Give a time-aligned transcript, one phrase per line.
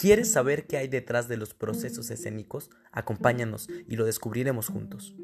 [0.00, 2.70] ¿Quieres saber qué hay detrás de los procesos escénicos?
[2.90, 5.14] Acompáñanos y lo descubriremos juntos.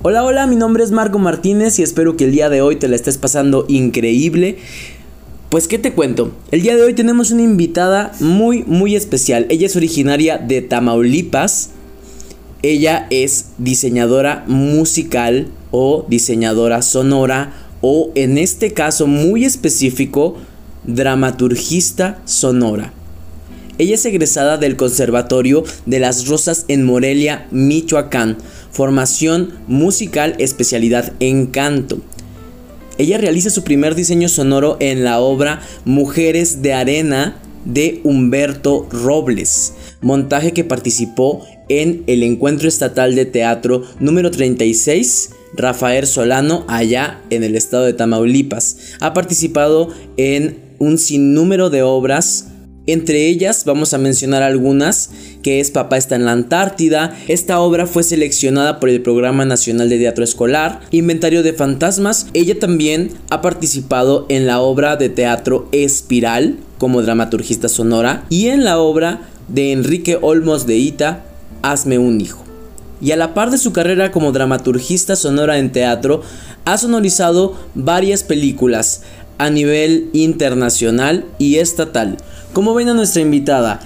[0.00, 2.88] Hola, hola, mi nombre es Marco Martínez y espero que el día de hoy te
[2.88, 4.56] la estés pasando increíble.
[5.50, 6.32] Pues, ¿qué te cuento?
[6.52, 9.44] El día de hoy tenemos una invitada muy, muy especial.
[9.50, 11.72] Ella es originaria de Tamaulipas.
[12.62, 20.36] Ella es diseñadora musical o diseñadora sonora o en este caso muy específico,
[20.84, 22.92] dramaturgista sonora.
[23.78, 28.36] Ella es egresada del Conservatorio de las Rosas en Morelia, Michoacán,
[28.70, 32.00] formación musical especialidad en canto.
[32.98, 39.72] Ella realiza su primer diseño sonoro en la obra Mujeres de Arena de Humberto Robles,
[40.02, 47.44] montaje que participó en el Encuentro Estatal de Teatro número 36 Rafael Solano allá en
[47.44, 48.76] el estado de Tamaulipas.
[49.00, 52.50] Ha participado en un sinnúmero de obras
[52.86, 55.10] entre ellas vamos a mencionar algunas,
[55.42, 57.16] que es Papá está en la Antártida.
[57.28, 62.26] Esta obra fue seleccionada por el Programa Nacional de Teatro Escolar, Inventario de Fantasmas.
[62.32, 68.64] Ella también ha participado en la obra de teatro Espiral como dramaturgista sonora y en
[68.64, 71.24] la obra de Enrique Olmos de Ita,
[71.62, 72.49] Hazme un hijo.
[73.00, 76.22] Y a la par de su carrera como dramaturgista sonora en teatro,
[76.64, 79.02] ha sonorizado varias películas
[79.38, 82.18] a nivel internacional y estatal.
[82.52, 83.80] Como ven a nuestra invitada,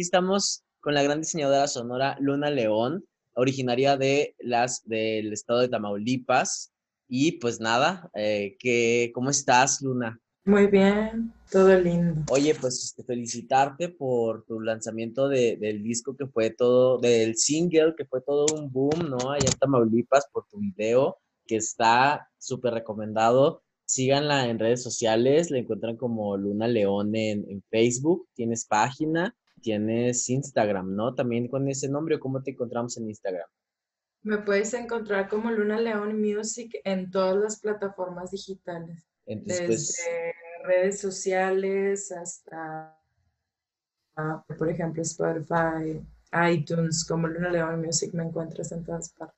[0.04, 6.74] Estamos con la gran diseñadora sonora Luna León, originaria de las del estado de Tamaulipas,
[7.08, 10.20] y pues nada, eh, que, ¿cómo estás, Luna?
[10.46, 12.22] Muy bien, todo lindo.
[12.30, 17.96] Oye, pues este, felicitarte por tu lanzamiento de, del disco que fue todo, del single
[17.96, 19.32] que fue todo un boom, ¿no?
[19.32, 23.64] Allá en Tamaulipas por tu video, que está súper recomendado.
[23.86, 30.30] Síganla en redes sociales, la encuentran como Luna León en, en, Facebook, tienes página, tienes
[30.30, 31.16] Instagram, ¿no?
[31.16, 33.48] También con ese nombre, ¿cómo te encontramos en Instagram?
[34.22, 39.08] Me puedes encontrar como Luna León Music en todas las plataformas digitales.
[39.26, 42.98] Pues desde redes sociales hasta,
[44.58, 46.00] por ejemplo, Spotify,
[46.52, 49.38] iTunes, como Luna León Music me encuentras en todas partes.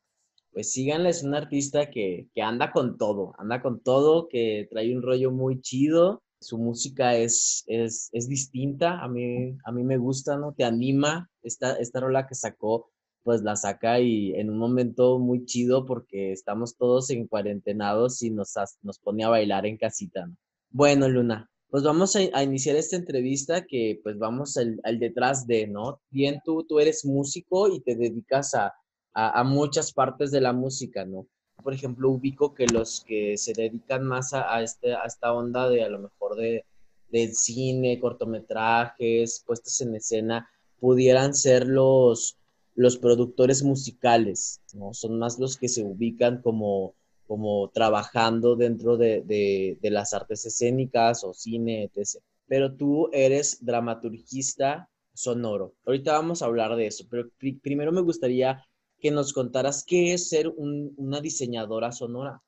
[0.51, 4.95] Pues síganla, es una artista que, que anda con todo, anda con todo, que trae
[4.95, 6.23] un rollo muy chido.
[6.45, 10.53] Su música es, es, es distinta, a mí, a mí me gusta, ¿no?
[10.53, 12.91] Te anima esta, esta rola que sacó
[13.23, 18.29] pues la saca y en un momento muy chido porque estamos todos en cuarentenados y
[18.29, 18.53] nos,
[18.83, 20.29] nos pone a bailar en casita.
[20.69, 25.99] Bueno, Luna, pues vamos a, iniciar esta entrevista que pues vamos al, detrás de, ¿no?
[26.11, 28.71] Bien, tú, tú eres músico y te dedicas a,
[29.15, 31.25] a, muchas partes de la música, ¿no?
[31.63, 35.83] Por ejemplo, ubico que los que se dedican más a, este, a esta onda de
[35.83, 36.65] a lo mejor de,
[37.09, 40.49] del cine, cortometrajes, puestas en escena,
[40.79, 42.37] pudieran ser los
[42.75, 44.93] los productores musicales, ¿no?
[44.93, 46.93] Son más los que se ubican como,
[47.25, 52.21] como trabajando dentro de, las artes escénicas o cine, etc.
[52.47, 55.73] Pero tú eres dramaturgista sonoro.
[55.85, 57.29] Ahorita vamos a hablar de eso, pero
[57.61, 58.61] primero me gustaría
[59.05, 62.41] que nos contaras qué es ser una diseñadora sonora.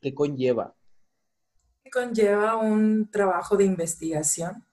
[0.00, 0.74] ¿Qué conlleva?
[1.92, 4.64] Conlleva un trabajo de investigación,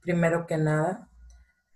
[0.00, 1.10] primero que nada,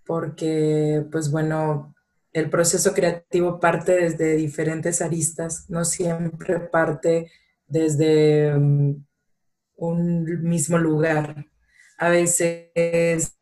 [0.07, 1.95] porque, pues bueno,
[2.33, 7.31] el proceso creativo parte desde diferentes aristas, no siempre parte
[7.67, 9.05] desde mm,
[9.77, 11.49] un mismo lugar.
[11.99, 13.35] A veces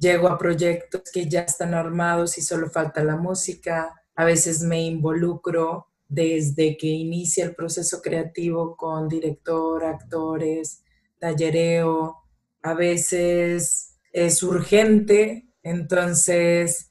[0.00, 3.92] llego a proyectos que ya están armados y solo falta la música.
[4.16, 10.82] A veces me involucro desde que inicia el proceso creativo con director, actores,
[11.18, 12.16] tallereo.
[12.62, 16.90] A veces es urgente, entonces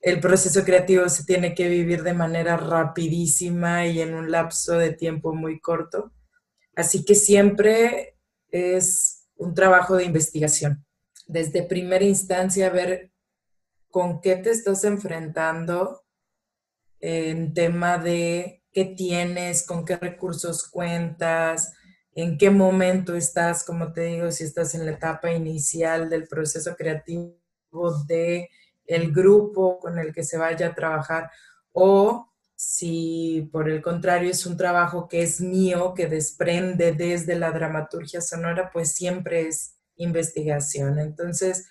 [0.00, 4.92] el proceso creativo se tiene que vivir de manera rapidísima y en un lapso de
[4.92, 6.12] tiempo muy corto.
[6.76, 8.18] Así que siempre
[8.50, 10.84] es un trabajo de investigación.
[11.26, 13.12] Desde primera instancia, ver
[13.88, 16.03] con qué te estás enfrentando
[17.06, 21.74] en tema de qué tienes, con qué recursos cuentas,
[22.14, 26.74] en qué momento estás, como te digo, si estás en la etapa inicial del proceso
[26.74, 27.36] creativo
[28.06, 28.48] de
[28.86, 31.30] el grupo con el que se vaya a trabajar
[31.72, 37.50] o si por el contrario es un trabajo que es mío, que desprende desde la
[37.50, 40.98] dramaturgia sonora, pues siempre es investigación.
[40.98, 41.68] Entonces,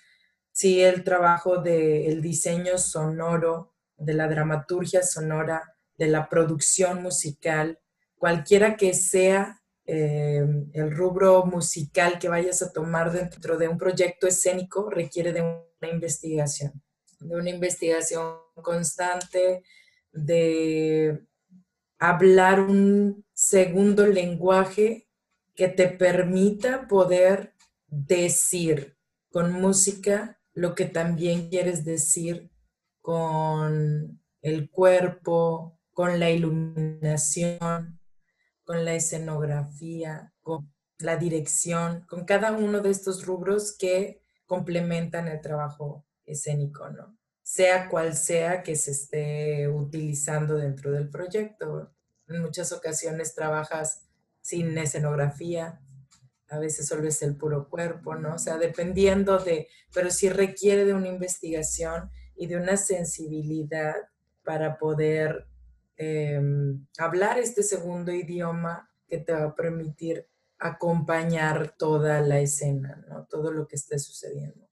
[0.52, 7.78] si el trabajo del diseño sonoro, de la dramaturgia sonora, de la producción musical,
[8.16, 14.26] cualquiera que sea eh, el rubro musical que vayas a tomar dentro de un proyecto
[14.26, 16.82] escénico, requiere de una investigación
[17.24, 19.62] de una investigación constante,
[20.12, 21.24] de
[21.98, 25.08] hablar un segundo lenguaje
[25.54, 27.54] que te permita poder
[27.86, 28.96] decir
[29.30, 32.50] con música lo que también quieres decir
[33.04, 38.00] con el cuerpo, con la iluminación,
[38.64, 45.42] con la escenografía, con la dirección, con cada uno de estos rubros que complementan el
[45.42, 47.18] trabajo escénico, ¿no?
[47.42, 51.94] Sea cual sea que se esté utilizando dentro del proyecto.
[52.26, 54.06] En muchas ocasiones trabajas
[54.40, 55.78] sin escenografía,
[56.48, 58.36] a veces solo es el puro cuerpo, ¿no?
[58.36, 63.94] O sea, dependiendo de, pero sí requiere de una investigación y de una sensibilidad
[64.44, 65.46] para poder
[65.96, 70.26] em, hablar este segundo idioma que te va a permitir
[70.58, 73.26] acompañar toda la escena, ¿no?
[73.26, 74.63] Todo lo que esté sucediendo.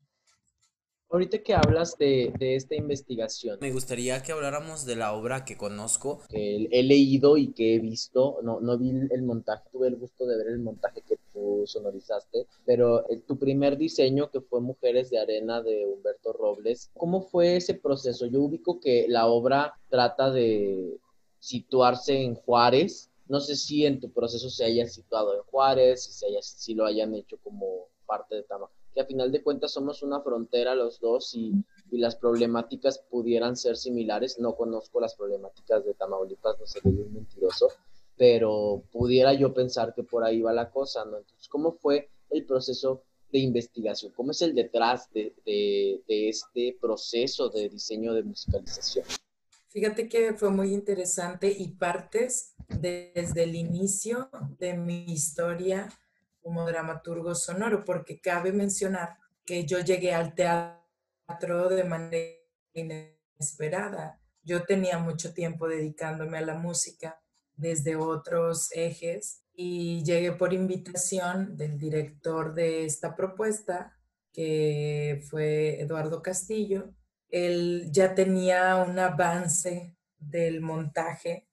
[1.12, 3.59] Ahorita que hablas de, esta investigación.
[3.61, 6.23] Me gustaría que habláramos de la obra que conozco.
[6.31, 8.38] Que he leído y que he visto.
[8.43, 12.47] No, no vi el montaje, tuve el gusto de ver el montaje que tú sonorizaste.
[12.64, 17.75] Pero tu primer diseño, que fue Mujeres de Arena de Humberto Robles, ¿cómo fue ese
[17.75, 18.25] proceso?
[18.25, 20.97] Yo ubico que la obra trata de
[21.41, 23.11] situarse en Juárez.
[23.29, 26.75] No sé si en tu proceso se haya situado en Juárez, si, se haya, si
[26.75, 30.75] lo hayan hecho como parte de Tama que a final de cuentas somos una frontera
[30.75, 31.53] los dos y,
[31.91, 34.39] las problemáticas pudieran ser similares.
[34.39, 37.69] No conozco las problemáticas de Tamaulipas, no sería un mentiroso,
[38.17, 41.19] pero pudiera yo pensar que por ahí va la cosa, ¿no?
[41.19, 44.12] Entonces, ¿cómo fue el proceso de investigación?
[44.17, 49.05] ¿Cómo es el detrás de, de este proceso de diseño de musicalización?
[49.69, 55.89] Fíjate que fue muy interesante y partes desde el inicio de mi historia
[56.43, 62.37] como dramaturgo sonoro, porque cabe mencionar que yo llegué al teatro de manera
[62.75, 64.21] inesperada.
[64.43, 67.21] Yo tenía mucho tiempo dedicándome a la música
[67.56, 73.97] desde otros ejes y llegué por invitación del director de esta propuesta,
[74.33, 76.94] que fue Eduardo Castillo.
[77.29, 81.49] Él ya tenía un avance del montaje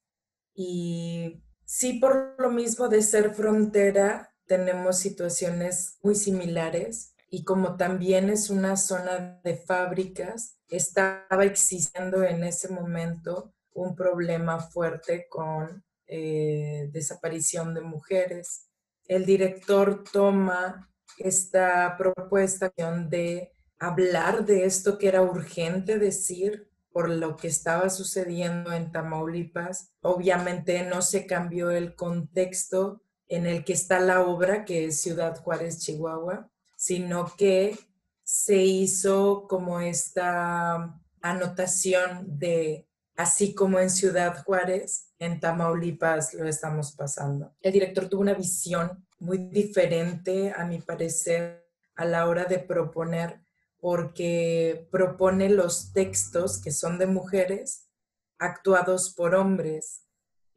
[0.53, 8.31] y sí por lo mismo de ser frontera, tenemos situaciones muy similares y como también
[8.31, 16.89] es una zona de fábricas, estaba existiendo en ese momento un problema fuerte con eh,
[16.91, 18.67] desaparición de mujeres.
[19.05, 22.73] El director toma esta propuesta
[23.07, 29.93] de hablar de esto que era urgente decir por lo que estaba sucediendo en Tamaulipas.
[30.01, 35.39] Obviamente no se cambió el contexto en el que está la obra, que es Ciudad
[35.41, 37.77] Juárez, Chihuahua, sino que
[38.23, 46.93] se hizo como esta anotación de, así como en Ciudad Juárez, en Tamaulipas lo estamos
[46.93, 47.53] pasando.
[47.61, 53.41] El director tuvo una visión muy diferente, a mi parecer, a la hora de proponer,
[53.79, 57.89] porque propone los textos que son de mujeres
[58.37, 60.03] actuados por hombres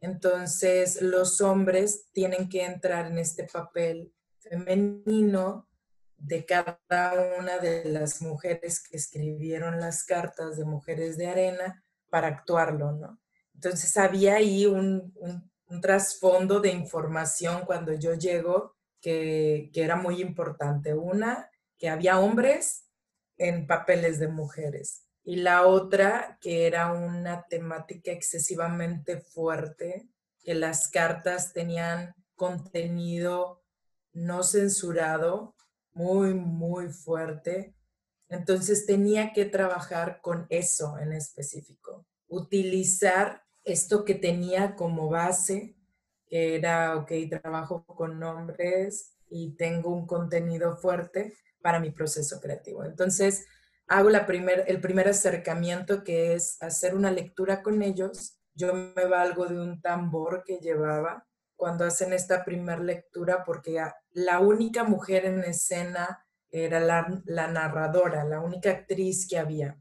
[0.03, 5.69] entonces, los hombres tienen que entrar en este papel femenino
[6.17, 6.81] de cada
[7.39, 13.21] una de las mujeres que escribieron las cartas de Mujeres de Arena para actuarlo, ¿no?
[13.55, 15.15] Entonces, había ahí un,
[15.81, 20.95] trasfondo de información cuando yo llego que, era muy importante.
[20.95, 22.89] Una, que había hombres
[23.39, 30.09] en papeles de mujeres y la otra que era una temática excesivamente fuerte,
[30.43, 33.63] que las cartas tenían contenido
[34.13, 35.55] no censurado,
[35.93, 37.75] muy, muy fuerte.
[38.29, 45.77] Entonces tenía que trabajar con eso en específico, utilizar esto que tenía como base,
[46.27, 52.85] que era, ok, trabajo con nombres y tengo un contenido fuerte para mi proceso creativo.
[52.85, 53.47] Entonces,
[53.87, 58.39] hago la primer, el primer acercamiento que es hacer una lectura con ellos.
[58.55, 64.41] Yo me valgo de un tambor que llevaba cuando hacen esta primera lectura porque la
[64.41, 69.79] única mujer en escena era la, la, narradora, la única actriz que había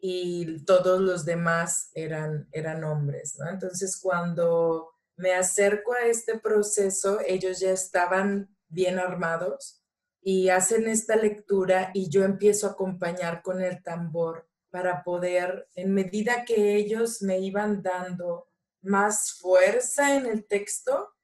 [0.00, 3.38] y todos los demás eran, eran hombres.
[3.50, 9.82] Entonces cuando me acerco a este proceso, ellos ya estaban bien armados
[10.20, 15.94] y hacen esta lectura y yo empiezo a acompañar con el tambor para poder, en
[15.94, 18.48] medida que ellos me iban dando
[18.82, 21.14] más fuerza en el texto,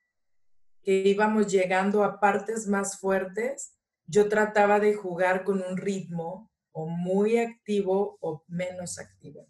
[0.82, 6.86] que íbamos llegando a partes más fuertes, yo trataba de jugar con un ritmo o
[6.86, 9.46] muy activo o menos activo.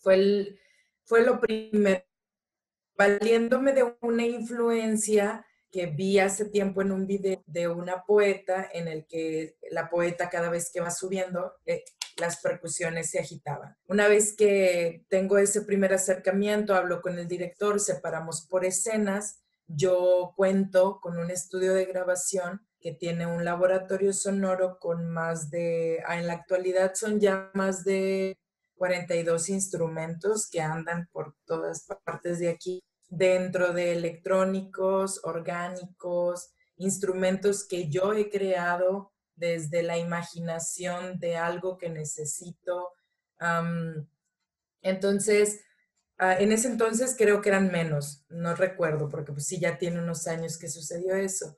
[0.00, 0.58] Fue,
[1.04, 2.04] fue lo primero,
[2.96, 8.88] valiéndome de una influencia que vi hace tiempo en un video de una poeta en
[8.88, 11.84] el que la poeta cada vez que va subiendo, eh,
[12.16, 13.76] las percusiones se agitaban.
[13.86, 20.32] Una vez que tengo ese primer acercamiento, hablo con el director, separamos por escenas, yo
[20.36, 26.18] cuento con un estudio de grabación que tiene un laboratorio sonoro con más de, ah,
[26.18, 28.38] en la actualidad son ya más de
[28.76, 37.88] 42 instrumentos que andan por todas partes de aquí dentro de electrónicos, orgánicos, instrumentos que
[37.88, 42.92] yo he creado desde la imaginación de algo que necesito.
[44.82, 45.60] entonces,
[46.18, 50.00] ah, en ese entonces creo que eran menos, no recuerdo, porque pues sí, ya tiene
[50.00, 51.56] unos años que sucedió eso.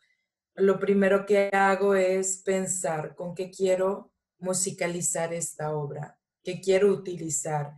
[0.55, 7.75] Lo primero que hago es pensar con qué quiero musicalizar esta obra, qué quiero utilizar,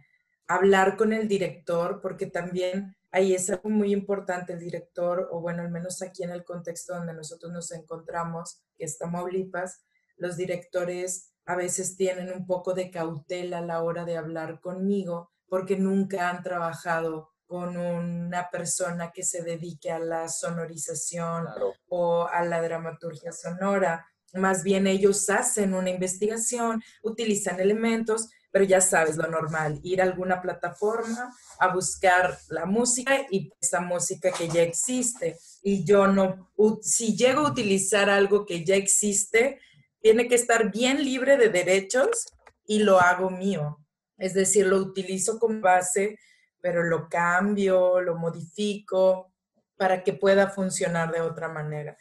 [0.47, 5.62] hablar con el director, porque también ahí es algo muy importante el director, o bueno,
[5.62, 9.85] al menos aquí en el contexto donde nosotros nos encontramos, que es Tamaulipas,
[10.16, 15.31] los directores a veces tienen un poco de cautela a la hora de hablar conmigo
[15.47, 21.47] porque nunca han trabajado con una persona que se dedique a la sonorización
[21.88, 24.07] o a la dramaturgia sonora.
[24.33, 30.04] Más bien ellos hacen una investigación, utilizan elementos, pero ya sabes lo normal, ir a
[30.04, 35.38] alguna plataforma a buscar la música y esa música que ya existe.
[35.62, 39.59] Y yo no, si llego a utilizar algo que ya existe,
[40.00, 42.26] tiene que estar bien libre de derechos
[42.66, 43.78] y lo hago mío.
[44.18, 46.18] Es decir, lo utilizo como base,
[46.61, 49.32] pero lo cambio, lo modifico
[49.76, 51.97] para que pueda funcionar de otra manera.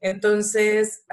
[0.00, 1.04] Entonces,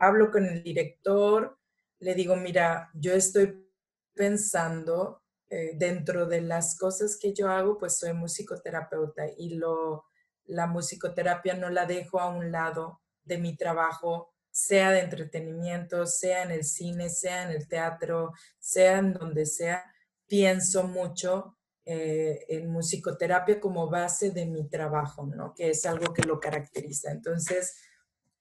[0.00, 1.56] hablo con el director,
[2.02, 3.64] le digo, mira, yo estoy
[4.12, 10.06] pensando eh, dentro de las cosas que yo hago, pues soy musicoterapeuta y lo,
[10.46, 16.42] la musicoterapia no la dejo a un lado de mi trabajo, sea de entretenimiento, sea
[16.42, 19.84] en el cine, sea en el teatro, sea en donde sea.
[20.26, 25.54] Pienso mucho eh, en musicoterapia como base de mi trabajo, ¿no?
[25.54, 27.12] Que es algo que lo caracteriza.
[27.12, 27.76] Entonces,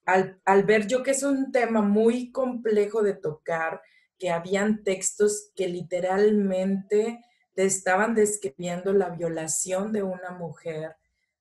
[0.05, 3.81] al, ver yo que es un tema muy complejo de tocar,
[4.17, 10.95] que habían textos que literalmente te estaban describiendo la violación de una mujer,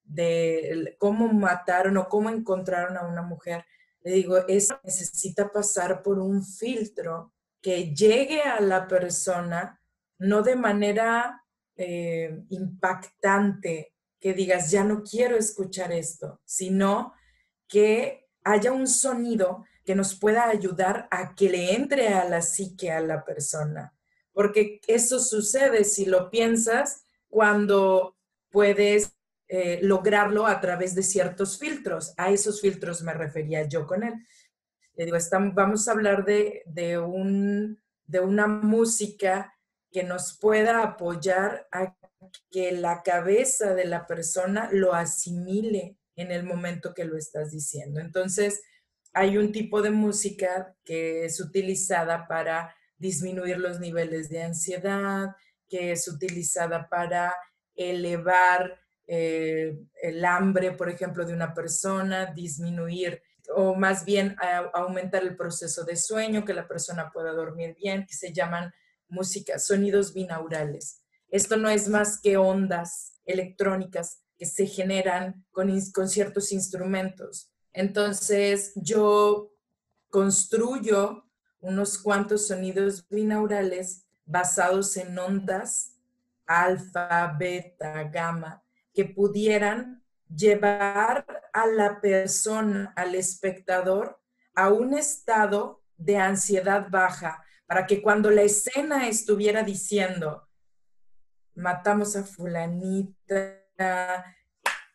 [0.04, 3.64] de cómo mataron o cómo encontraron a una mujer,
[4.02, 9.78] le digo, eso necesita pasar por un filtro que llegue a la persona,
[10.18, 11.44] no de manera
[11.76, 17.14] eh, impactante, que digas, ya no quiero escuchar esto, sino
[17.68, 22.90] que haya un sonido que nos pueda ayudar a que le entre a la psique
[22.90, 23.94] a la persona.
[24.32, 28.16] Porque eso sucede, si lo piensas, cuando
[28.50, 29.12] puedes
[29.48, 32.14] eh, lograrlo a través de ciertos filtros.
[32.16, 34.14] A esos filtros me refería yo con él.
[34.94, 35.16] Le digo,
[35.54, 39.54] vamos a hablar de, de, un, de una música
[39.90, 41.96] que nos pueda apoyar a
[42.50, 48.00] que la cabeza de la persona lo asimile en el momento que lo estás diciendo.
[48.00, 48.62] Entonces,
[49.12, 55.34] hay un tipo de música que es utilizada para disminuir los niveles de ansiedad,
[55.68, 57.34] que es utilizada para
[57.74, 63.22] elevar eh, el hambre, por ejemplo, de una persona, disminuir
[63.54, 64.36] o más bien
[64.72, 68.72] aumentar el proceso de sueño, que la persona pueda dormir bien, que se llaman
[69.08, 71.02] música, sonidos binaurales.
[71.30, 77.52] Esto no es más que ondas electrónicas que se generan con, con ciertos instrumentos.
[77.74, 79.52] Entonces yo
[80.08, 81.26] construyo
[81.60, 85.98] unos cuantos sonidos binaurales basados en ondas
[86.46, 90.02] alfa, beta, gamma, que pudieran
[90.34, 94.18] llevar a la persona, al espectador,
[94.54, 100.48] a un estado de ansiedad baja, para que cuando la escena estuviera diciendo,
[101.54, 103.59] matamos a fulanita,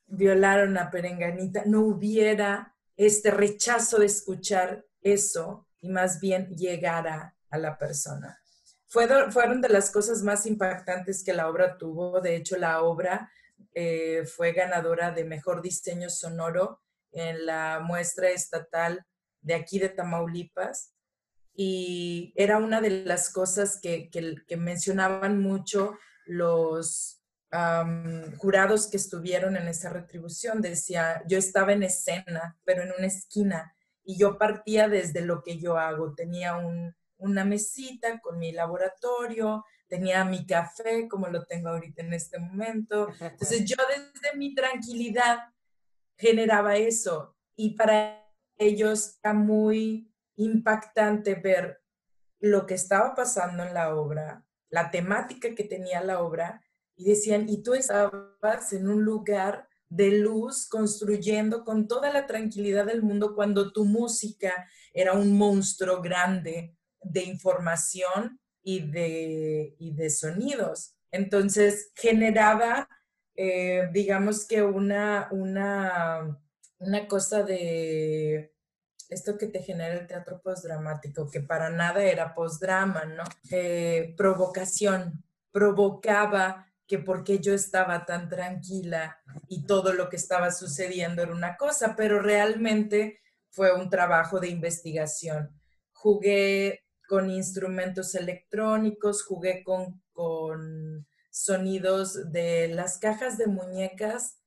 [0.08, 7.58] violaron a perenganita, no hubiera este rechazo de escuchar eso y más bien llegara a
[7.58, 8.42] la persona.
[8.88, 12.22] Fueron, fueron de las cosas más impactantes que la obra tuvo.
[12.22, 13.30] De hecho, la obra
[13.74, 19.06] eh, fue ganadora de mejor diseño sonoro en la muestra estatal
[19.42, 20.94] de aquí de Tamaulipas.
[21.54, 24.10] Y era una de las cosas que,
[24.58, 27.22] mencionaban mucho los
[28.38, 30.62] jurados que estuvieron en esa retribución.
[30.62, 35.58] Decía, yo estaba en escena, pero en una esquina, y yo partía desde lo que
[35.60, 36.14] yo hago.
[36.14, 42.14] Tenía un, una mesita con mi laboratorio, tenía mi café como lo tengo ahorita en
[42.14, 43.10] este momento.
[43.20, 45.40] Entonces yo desde mi tranquilidad
[46.18, 48.24] generaba eso y para
[48.58, 51.82] ellos era muy impactante ver
[52.40, 56.62] lo que estaba pasando en la obra, la temática que tenía la obra
[56.96, 62.86] y decían, y tú estabas en un lugar de luz construyendo con toda la tranquilidad
[62.86, 70.96] del mundo cuando tu música era un monstruo grande de información y de, de sonidos.
[71.12, 72.90] Entonces generaba,
[73.36, 76.38] eh, digamos que una, una,
[76.80, 78.54] una cosa de
[79.10, 83.24] esto que te genera el teatro postdramático, que para nada era postdrama, ¿no?
[83.52, 91.22] Eh, provocación, provocaba que porque yo estaba tan tranquila y todo lo que estaba sucediendo
[91.22, 95.60] era una cosa, pero realmente fue un trabajo de investigación.
[95.94, 104.40] Jugué con instrumentos electrónicos, jugué con, con sonidos de las cajas de muñecas,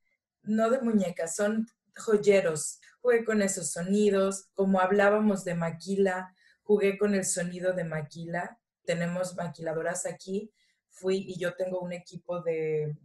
[0.42, 2.80] no de muñecas, son joyeros.
[3.00, 8.58] Jugué con esos sonidos, como hablábamos de maquila, jugué con el sonido de maquila.
[8.84, 10.52] Tenemos maquiladoras aquí.
[11.00, 12.96] Fui y yo tengo un equipo de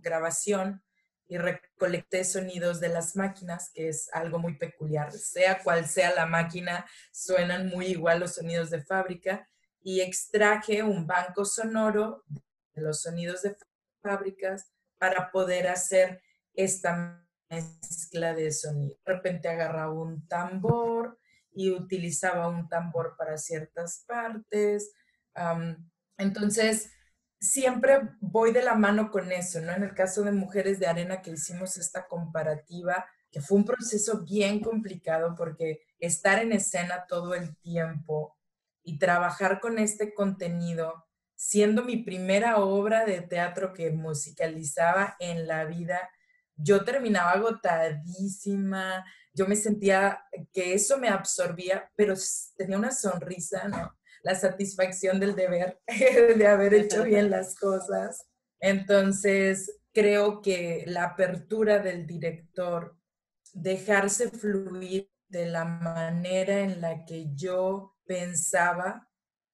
[0.00, 0.82] grabación
[1.26, 5.12] y recolecté sonidos de las máquinas, que es algo muy peculiar.
[5.12, 9.48] Sea cual sea la máquina, suenan muy igual los sonidos de fábrica
[9.82, 12.24] y extraje un banco sonoro
[12.74, 13.56] de los sonidos de
[14.02, 16.22] fábricas para poder hacer
[16.54, 18.96] esta mezcla de sonido.
[19.04, 21.18] De repente agarraba un tambor
[21.52, 24.92] y utilizaba un tambor para ciertas partes.
[26.18, 26.90] entonces,
[27.44, 29.72] siempre voy de la mano con eso, ¿no?
[29.72, 34.24] En el caso de Mujeres de Arena que hicimos esta comparativa, que fue un proceso
[34.24, 38.36] bien complicado porque estar en escena todo el tiempo
[38.82, 45.64] y trabajar con este contenido, siendo mi primera obra de teatro que musicalizaba en la
[45.64, 46.10] vida,
[46.56, 49.04] yo terminaba agotadísima,
[49.34, 52.14] yo me sentía que eso me absorbía, pero
[52.56, 53.94] tenía una sonrisa, ¿no?
[54.24, 55.78] la satisfacción del deber,
[56.36, 58.26] de haber hecho bien las cosas.
[58.58, 62.96] Entonces, creo que la apertura del director,
[63.52, 69.08] dejarse fluir de la manera en la que yo pensaba,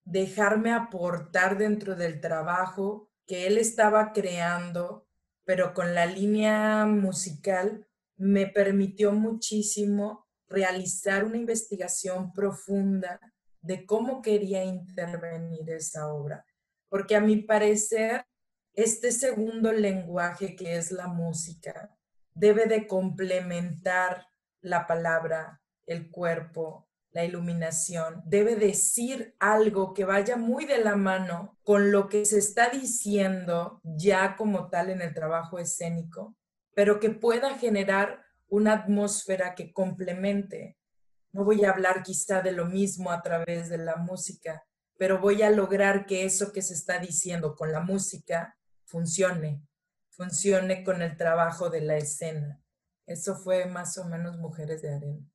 [0.05, 5.07] dejarme aportar dentro del trabajo que él estaba creando,
[5.45, 7.87] pero con la línea musical,
[8.21, 13.19] me permitió muchísimo realizar una investigación profunda
[13.63, 16.45] de cómo quería intervenir esa obra.
[16.91, 18.27] Porque a mi parecer,
[18.75, 21.97] este segundo lenguaje que es la música
[22.35, 24.27] debe de complementar
[24.61, 31.59] la palabra, el cuerpo, la iluminación, debe decir algo que vaya muy de la mano
[31.63, 36.37] con lo que se está diciendo ya como tal en el trabajo escénico,
[36.75, 40.77] pero que pueda generar una atmósfera que complemente
[41.33, 44.65] no voy a hablar quizá de lo mismo a través de la música,
[44.99, 49.63] pero voy a lograr que eso que se está diciendo con la música funcione,
[50.11, 52.61] funcione con el trabajo de la escena.
[53.07, 55.27] Eso fue más o menos Mujeres de Arena.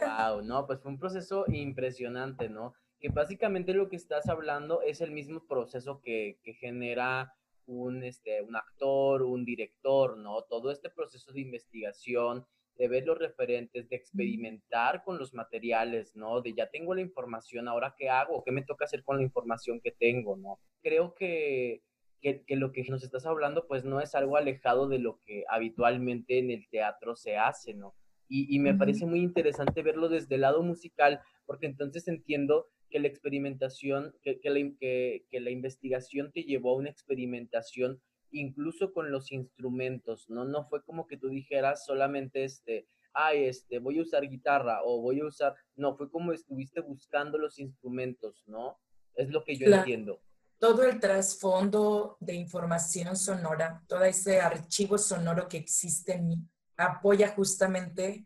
[0.00, 2.74] Wow, no, pues fue un proceso impresionante, ¿no?
[3.00, 7.34] Que básicamente lo que estás hablando es el mismo proceso que, que genera
[7.66, 10.42] un, este, un actor, un director, ¿no?
[10.42, 12.46] Todo este proceso de investigación,
[12.76, 16.40] de ver los referentes, de experimentar con los materiales, ¿no?
[16.40, 19.80] De ya tengo la información, ahora qué hago, qué me toca hacer con la información
[19.80, 20.58] que tengo, ¿no?
[20.82, 21.82] Creo que,
[22.20, 26.38] que, lo que nos estás hablando, pues no es algo alejado de lo que habitualmente
[26.38, 27.94] en el teatro se hace, ¿no?
[28.28, 33.00] Y, y me parece muy interesante verlo desde el lado musical, porque entonces entiendo que
[33.00, 38.92] la experimentación, que, que, la, que, que la investigación te llevó a una experimentación incluso
[38.92, 40.44] con los instrumentos, ¿no?
[40.44, 45.00] No fue como que tú dijeras solamente este, ay, este, voy a usar guitarra o
[45.00, 48.78] voy a usar, no, fue como estuviste buscando los instrumentos, ¿no?
[49.16, 50.20] Es lo que yo entiendo.
[50.60, 56.36] Todo el trasfondo de información sonora, todo ese archivo sonoro que existe en mí,
[56.76, 58.24] apoya justamente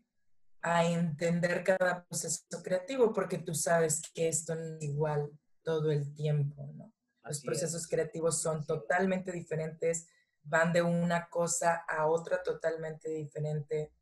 [0.63, 5.31] a entender cada proceso creativo, porque tú sabes que esto no es igual
[5.63, 6.93] todo el tiempo, ¿no?
[7.25, 10.09] Los procesos creativos son totalmente diferentes,
[10.43, 13.93] van de una cosa a otra totalmente diferente.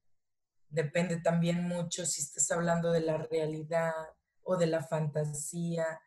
[0.68, 3.92] Depende también mucho si estás hablando de la realidad
[4.42, 6.00] o de la fantasía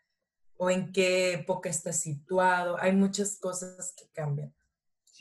[0.56, 2.78] o en qué época estás situado.
[2.80, 4.56] Hay muchas cosas que cambian.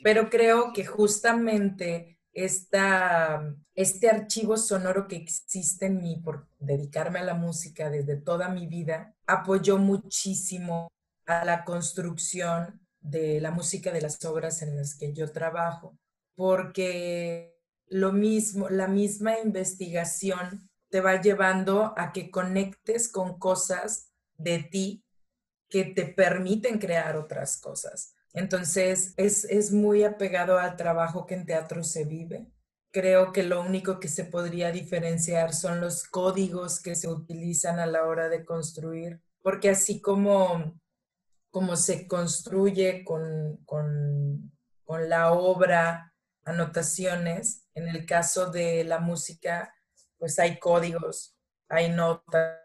[0.03, 7.23] Pero creo que justamente esta, este archivo sonoro que existe en mí por dedicarme a
[7.23, 10.87] la música desde toda mi vida apoyó muchísimo
[11.25, 15.97] a la construcción de la música de las obras en las que yo trabajo,
[16.35, 24.63] porque lo mismo, la misma investigación te va llevando a que conectes con cosas de
[24.63, 25.03] ti
[25.69, 28.15] que te permiten crear otras cosas.
[28.33, 32.47] Entonces, es, es muy apegado al trabajo que en teatro se vive.
[32.91, 37.85] Creo que lo único que se podría diferenciar son los códigos que se utilizan a
[37.85, 40.79] la hora de construir, porque así como
[41.51, 44.51] cómo se construye con, con,
[44.83, 46.13] con, la obra,
[46.43, 47.67] anotaciones.
[47.73, 49.73] En el caso de la música,
[50.17, 51.35] pues hay códigos,
[51.67, 52.59] hay notas.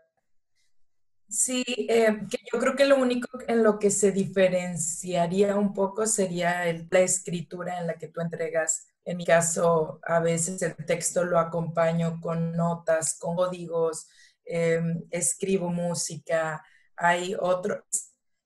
[1.29, 2.21] Sí, eh,
[2.59, 7.81] creo que lo único en lo que se diferenciaría un poco sería el, la escritura
[7.81, 8.89] en la que tú entregas.
[9.05, 14.09] En mi caso, a veces el texto lo acompaño con notas, con códigos,
[14.45, 16.65] eh, escribo música.
[16.97, 17.83] Hay otros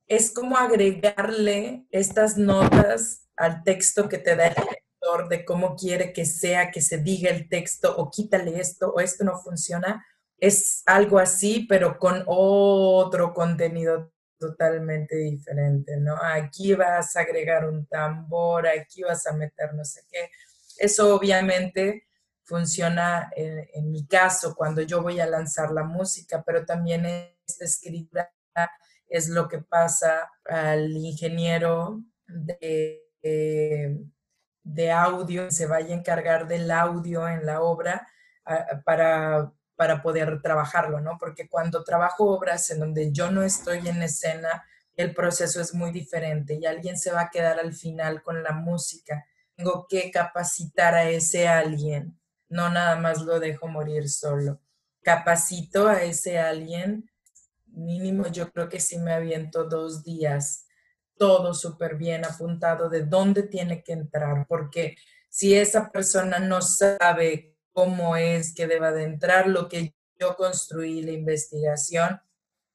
[0.08, 6.12] es como agregarle estas notas al texto que te da el lector de cómo quiere
[6.12, 10.04] que sea, que se diga el texto, o quítale esto, o esto no funciona.
[10.38, 16.16] Es algo así, pero con otro contenido totalmente diferente, ¿no?
[16.22, 20.30] Aquí vas a agregar un tambor, aquí vas a meter no sé qué.
[20.78, 22.06] Eso obviamente
[22.44, 27.04] funciona en, mi caso cuando yo voy a lanzar la música, pero también
[27.46, 28.32] esta escritura
[29.06, 33.02] es lo que pasa al ingeniero de,
[34.62, 38.06] de, audio, se vaya a encargar del audio en la obra
[38.84, 41.18] para, para poder trabajarlo, ¿no?
[41.20, 44.64] Porque cuando trabajo obras en donde yo no estoy en escena,
[44.96, 48.50] el proceso es muy diferente y alguien se va a quedar al final con la
[48.50, 49.24] música.
[49.54, 54.58] Tengo que capacitar a ese alguien, no nada más lo dejo morir solo.
[55.00, 57.08] Capacito a ese alguien
[57.66, 60.66] mínimo yo creo que sí me aviento dos días,
[61.16, 64.96] todo súper bien apuntado de dónde tiene que entrar, porque
[65.28, 71.00] si esa persona no sabe cómo es que deba de entrar, lo que yo construí,
[71.00, 72.20] la investigación,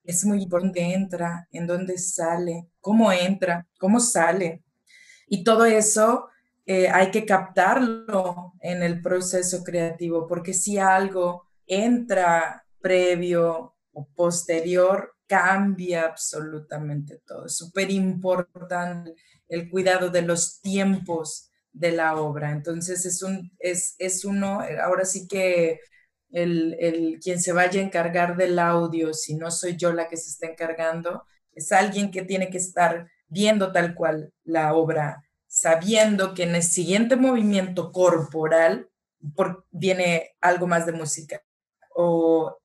[0.02, 4.64] es muy importante entra, en dónde sale, cómo entra, cómo sale.
[5.28, 6.30] Y todo eso
[6.66, 15.18] eh, hay que captarlo en el proceso creativo, porque si algo entra previo o posterior
[15.28, 17.48] cambia absolutamente todo.
[17.48, 19.16] Es súper importante
[19.50, 22.52] el cuidado de los tiempos de la obra.
[22.52, 25.80] Entonces es, un, es, es uno, ahora sí que
[26.32, 30.18] el, el, quien se vaya a encargar del audio, si no soy yo la que
[30.18, 36.34] se está encargando, es alguien que tiene que estar viendo tal cual la obra, sabiendo
[36.34, 38.90] que en el siguiente movimiento corporal
[39.36, 41.42] por, viene algo más de música
[41.96, 42.58] o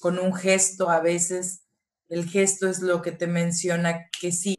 [0.00, 1.62] con un gesto a veces.
[2.08, 4.54] El gesto es lo que te menciona que sí.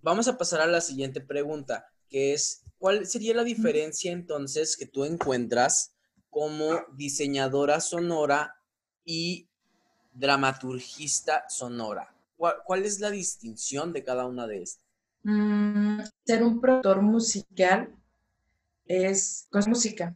[0.00, 4.86] Vamos a pasar a la siguiente pregunta, que es, ¿cuál sería la diferencia entonces que
[4.86, 5.92] tú encuentras
[6.30, 8.56] como diseñadora sonora
[9.04, 9.48] y
[10.12, 12.14] dramaturgista sonora?
[12.36, 14.84] ¿Cuál, es la distinción de cada una de estas?
[15.22, 17.94] Mm, ser un productor musical
[18.84, 20.14] es con música.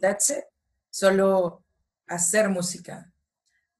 [0.00, 0.44] That's it.
[0.90, 1.64] Solo
[2.06, 3.12] hacer música.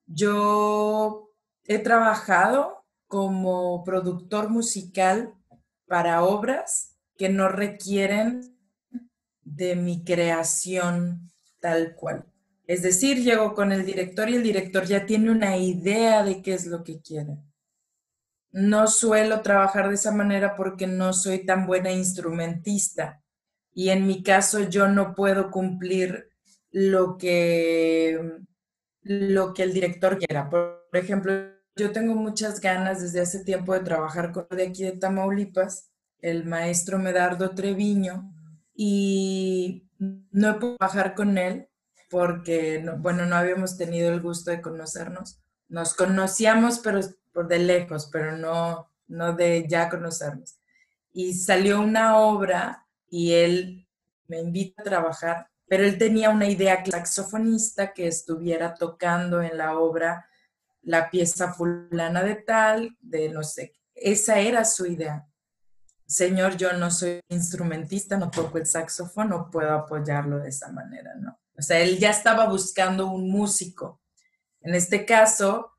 [0.07, 1.31] Yo
[1.65, 5.35] he trabajado como productor musical
[5.87, 8.41] para obras que no requieren
[9.43, 12.25] de mi creación tal cual.
[12.67, 16.55] Es decir, llego con el director y el director ya tiene una idea de qué
[16.55, 17.39] es lo que quiere.
[18.53, 23.23] No suelo trabajar de esa manera porque no soy tan buena instrumentista
[23.75, 26.31] y en mi caso yo no puedo cumplir
[26.71, 28.39] lo que,
[29.03, 30.49] lo que el director quiera.
[30.49, 31.33] Por ejemplo,
[31.77, 35.91] yo tengo muchas ganas desde hace tiempo de trabajar con de aquí de Tamaulipas,
[36.25, 38.33] el maestro Medardo Treviño,
[38.75, 41.69] y no he podido trabajar con él
[42.09, 45.43] porque, bueno, no habíamos tenido el gusto de conocernos.
[45.69, 47.01] Nos conocíamos, pero
[47.33, 50.59] por de lejos, pero no, no de ya conocernos.
[51.13, 53.87] Y salió una obra y él
[54.27, 59.79] me invita a trabajar, pero él tenía una idea saxofonista que estuviera tocando en la
[59.79, 60.27] obra
[60.81, 63.75] la pieza fulana de tal, de no sé.
[63.95, 65.27] Esa era su idea.
[66.07, 71.15] Señor, yo no soy instrumentista, no toco el saxofón, no puedo apoyarlo de esa manera,
[71.17, 71.39] ¿no?
[71.57, 74.01] O sea, él ya estaba buscando un músico.
[74.61, 75.73] En este caso,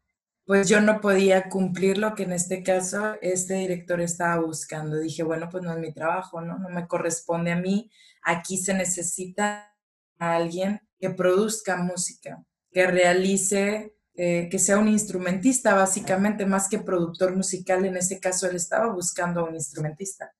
[0.45, 4.97] pues yo no podía cumplir lo que en este caso este director estaba buscando.
[4.97, 6.57] Dije, bueno, pues no es mi trabajo, ¿no?
[6.59, 7.91] No me corresponde a mí.
[8.23, 9.75] Aquí se necesita
[10.19, 16.79] a alguien que produzca música, que realice eh, que sea un instrumentista, básicamente, más que
[16.79, 17.83] productor musical.
[17.85, 20.33] En ese caso, él estaba buscando a un instrumentista.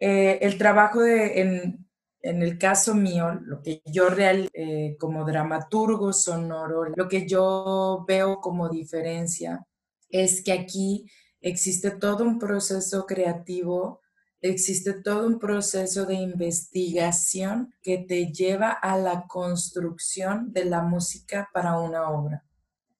[0.00, 1.86] Eh, el trabajo de, en,
[2.22, 8.04] en, el caso mío, lo que yo real eh, como dramaturgo sonoro, lo que yo
[8.08, 9.64] veo como diferencia
[10.08, 11.08] es que aquí
[11.40, 14.00] existe todo un proceso creativo,
[14.40, 21.48] existe todo un proceso de investigación que te lleva a la construcción de la música
[21.52, 22.44] para una obra.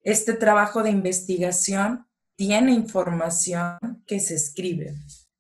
[0.05, 4.95] Este trabajo de investigación tiene información que se escribe,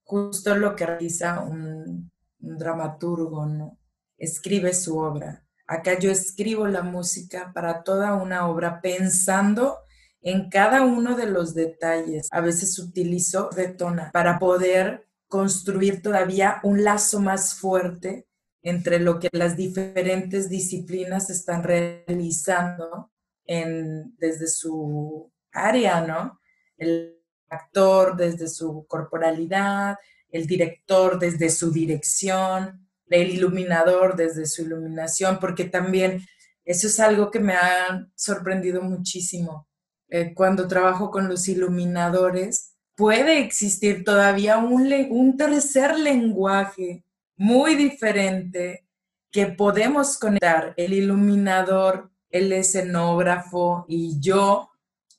[0.05, 3.79] justo lo que realiza un, dramaturgo, ¿no?
[4.17, 5.47] Escribe su obra.
[5.67, 9.79] Acá yo escribo la música para toda una obra pensando
[10.23, 12.29] en cada uno de los detalles.
[12.31, 18.27] A veces utilizo retona para poder construir todavía un lazo más fuerte
[18.63, 23.11] entre lo que las diferentes disciplinas están realizando
[23.47, 26.41] desde su área, ¿no?
[26.77, 29.97] El actor desde su corporalidad,
[30.31, 36.27] el director desde su dirección, el iluminador desde su iluminación, porque también
[36.65, 39.69] eso es algo que me ha sorprendido muchísimo.
[40.09, 47.05] Eh, cuando trabajo con los iluminadores, puede existir todavía un tercer lenguaje
[47.37, 48.87] muy diferente
[49.31, 54.69] que podemos conectar el iluminador el escenógrafo y yo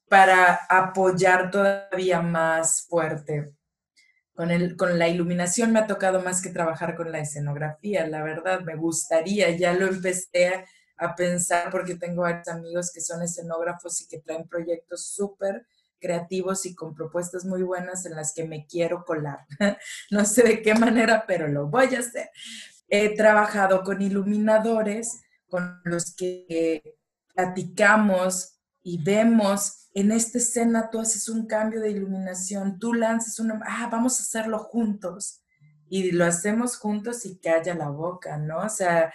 [0.09, 3.53] para apoyar todavía más fuerte.
[4.33, 8.21] Con, el, con la iluminación me ha tocado más que trabajar con la escenografía, la
[8.21, 10.65] verdad, me gustaría, ya lo empecé
[10.97, 15.65] a pensar porque tengo varios amigos que son escenógrafos y que traen proyectos súper
[16.01, 19.39] creativos y con propuestas muy buenas en las que me quiero colar.
[20.11, 22.29] no sé de qué manera, pero lo voy a hacer.
[22.89, 26.94] He trabajado con iluminadores con los que
[27.35, 33.61] platicamos y vemos en esta escena, tú haces un cambio de iluminación, tú lanzas una,
[33.65, 35.41] ah, vamos a hacerlo juntos.
[35.87, 38.59] Y lo hacemos juntos y calla la boca, ¿no?
[38.59, 39.13] O sea,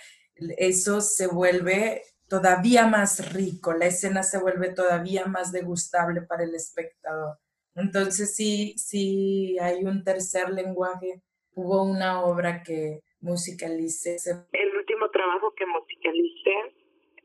[0.57, 6.55] eso se vuelve todavía más rico, la escena se vuelve todavía más degustable para el
[6.55, 7.37] espectador.
[7.75, 11.23] Entonces sí, sí hay un tercer lenguaje.
[11.55, 14.17] Hubo una obra que musicalicé.
[14.53, 16.80] El último trabajo que musicalicé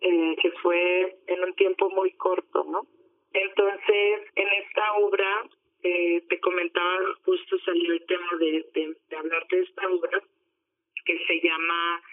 [0.07, 2.85] eh, que fue en un tiempo muy corto, ¿no?
[3.33, 5.49] Entonces, en esta obra,
[5.81, 10.21] eh, te comentaba, justo salió el tema de, de, de hablar de esta obra,
[11.05, 12.03] que se llama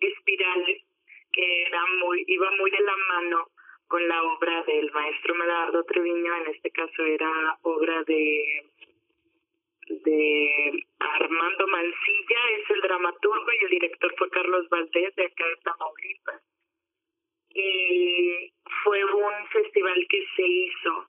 [0.00, 0.82] Espirales,
[1.30, 3.48] que era muy, iba muy de la mano
[3.86, 8.64] con la obra del maestro Medardo Treviño, en este caso era obra de
[9.88, 15.56] de Armando Mancilla, es el dramaturgo y el director fue Carlos Valdés de acá de
[15.56, 16.51] Tamaulipas
[17.54, 18.52] y
[18.84, 21.08] fue un festival que se hizo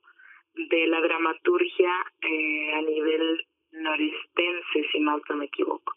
[0.55, 5.93] de la dramaturgia eh, a nivel noristense, si mal no me equivoco.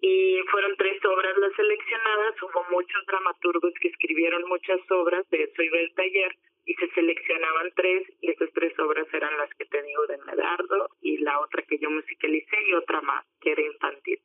[0.00, 5.62] Y fueron tres obras las seleccionadas, hubo muchos dramaturgos que escribieron muchas obras, de eso
[5.62, 9.82] iba el taller, y se seleccionaban tres, y esas tres obras eran las que te
[9.82, 14.18] digo de Medardo, y la otra que yo musicalicé, y otra más, que era infantil.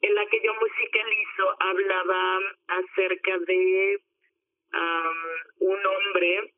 [0.00, 2.38] En la que yo musicalizo hablaba
[2.68, 4.00] acerca de
[5.60, 6.54] un hombre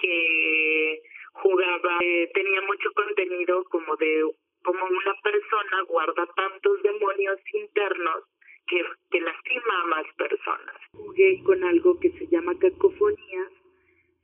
[0.00, 1.02] que
[1.32, 1.98] jugaba,
[2.34, 4.24] tenía mucho contenido como de
[4.62, 8.24] como una persona guarda tantos demonios internos
[8.66, 10.76] que, que lastima a más personas.
[10.92, 13.48] Jugué con algo que se llama cacofonía,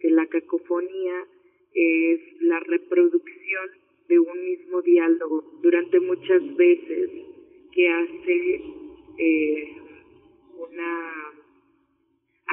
[0.01, 1.25] que la cacofonía
[1.75, 3.71] es la reproducción
[4.09, 7.11] de un mismo diálogo durante muchas veces
[7.73, 8.63] que hace
[9.19, 9.77] eh,
[10.57, 11.32] una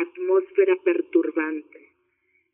[0.02, 1.90] atmósfera perturbante.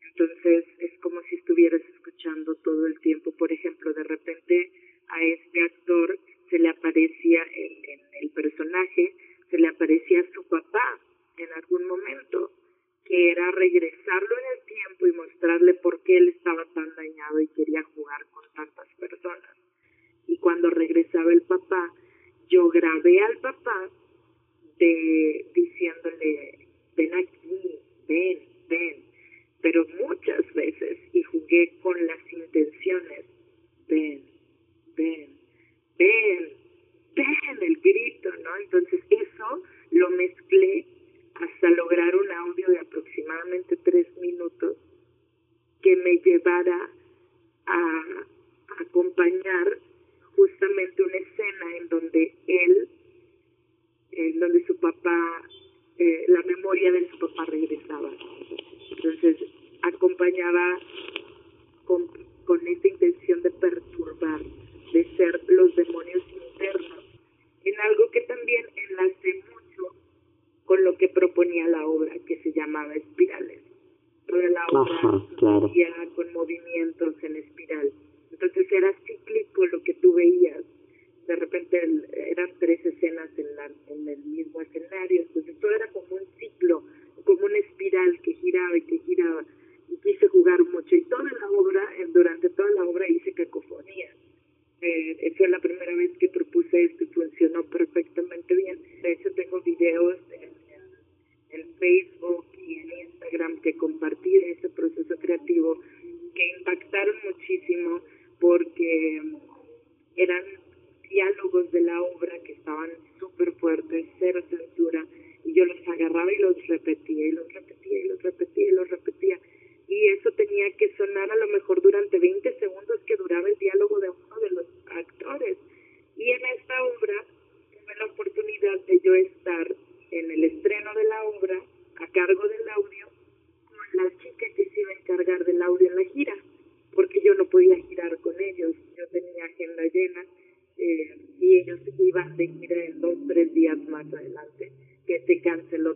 [0.02, 3.36] Entonces es como si estuvieras escuchando todo el tiempo.
[3.36, 4.72] Por ejemplo, de repente
[5.08, 9.14] a este actor se le aparecía en, el personaje,
[9.50, 11.00] se le aparecía a su papá
[11.36, 12.50] en algún momento,
[13.04, 17.48] que era regresarlo en el tiempo y mostrarle por qué él estaba tan dañado y
[17.48, 19.54] quería jugar con tantas personas.
[20.26, 21.92] Y cuando regresaba el papá,
[22.48, 23.90] yo grabé al papá
[24.78, 27.35] de diciéndole ven aquí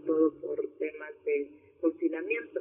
[0.06, 1.48] todo por temas de
[1.80, 2.60] confinamiento,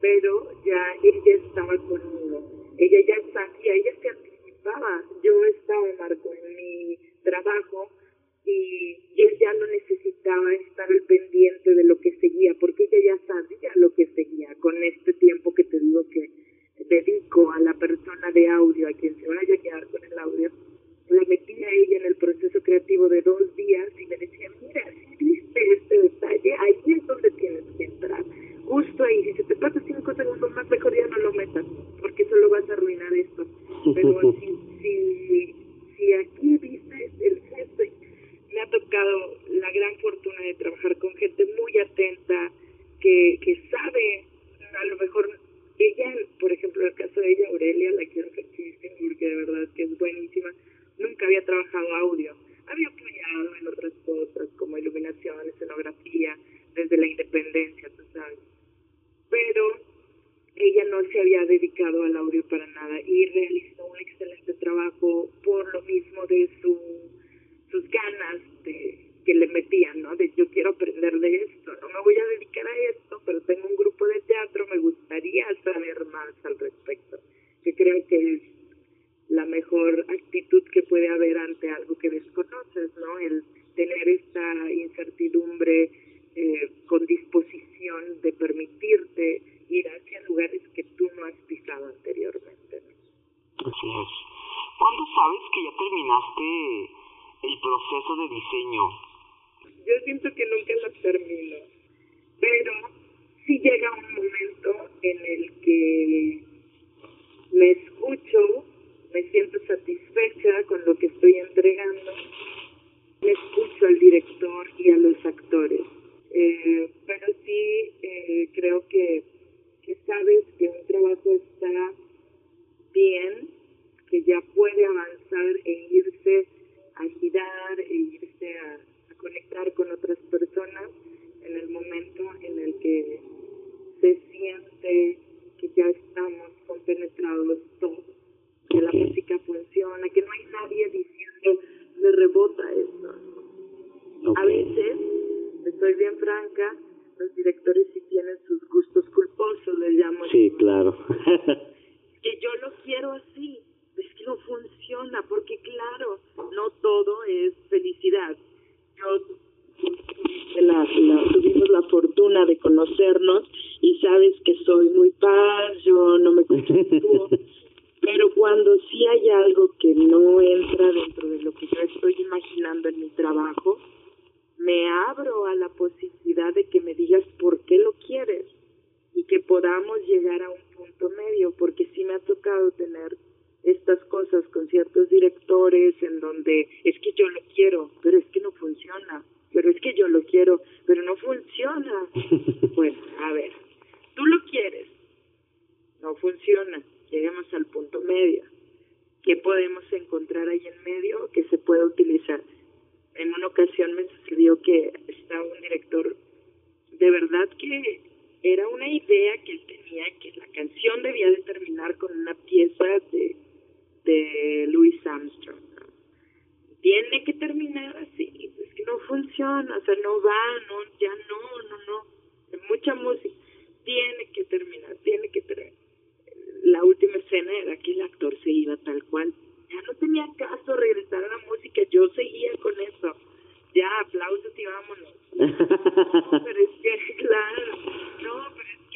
[0.00, 6.56] pero ya ella estaba conmigo, ella ya sabía, ella se anticipaba, yo estaba Marco en
[6.56, 7.90] mi trabajo
[8.44, 13.26] y él ya no necesitaba estar al pendiente de lo que seguía, porque ella ya
[13.26, 14.54] sabía lo que seguía.
[14.60, 16.30] Con este tiempo que te digo que
[16.88, 19.99] dedico a la persona de audio, a quien se vaya a quedar con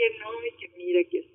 [0.05, 1.34] que no, y que mira, que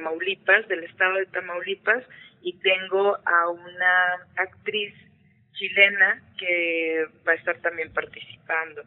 [0.00, 2.04] Tamaulipas, del estado de Tamaulipas,
[2.42, 4.94] y tengo a una actriz
[5.52, 8.82] chilena que va a estar también participando.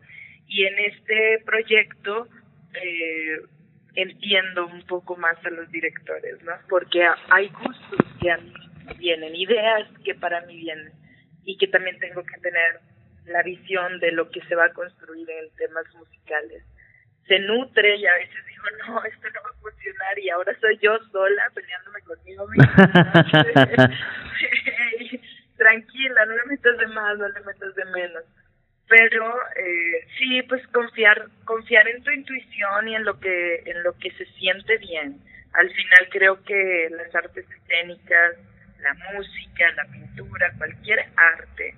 [0.47, 2.27] Y en este proyecto
[2.73, 3.41] eh,
[3.95, 6.53] entiendo un poco más a los directores, ¿no?
[6.67, 8.53] Porque hay gustos que a mí
[8.97, 10.91] vienen, ideas que para mí vienen,
[11.45, 12.79] y que también tengo que tener
[13.25, 16.63] la visión de lo que se va a construir en temas musicales.
[17.27, 20.77] Se nutre y a veces dijo, no, esto no va a funcionar y ahora soy
[20.81, 22.73] yo sola peleándome conmigo misma.
[25.57, 28.23] Tranquila, no le metas de más, no le metas de menos.
[28.87, 33.97] Pero eh, sí, pues confiar, confiar en tu intuición y en lo que, en lo
[33.97, 35.19] que se siente bien.
[35.53, 38.35] Al final creo que las artes escénicas,
[38.81, 41.75] la música, la pintura, cualquier arte,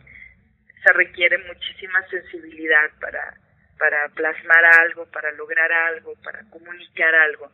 [0.84, 3.34] se requiere muchísima sensibilidad para
[3.78, 7.52] para plasmar algo, para lograr algo, para comunicar algo.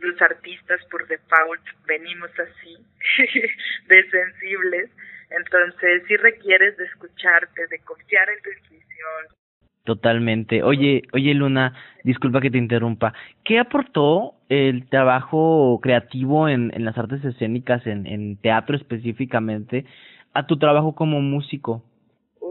[0.00, 2.76] Los artistas por default venimos así,
[3.86, 4.90] de sensibles,
[5.30, 9.36] entonces sí requieres de escucharte, de confiar en tu intuición.
[9.84, 10.62] Totalmente.
[10.64, 13.14] Oye, oye Luna, disculpa que te interrumpa.
[13.44, 19.86] ¿Qué aportó el trabajo creativo en, en las artes escénicas, en, en teatro específicamente,
[20.34, 21.84] a tu trabajo como músico?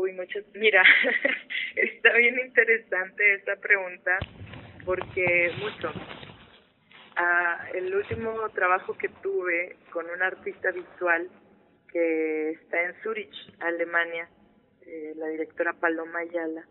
[0.05, 0.45] Uy, muchas.
[0.53, 0.83] Mira,
[1.75, 4.19] está bien interesante esta pregunta
[4.85, 5.91] porque mucho.
[7.15, 11.27] Ah, el último trabajo que tuve con un artista visual
[11.91, 14.29] que está en Zurich, Alemania,
[14.85, 16.67] eh, la directora Paloma Ayala,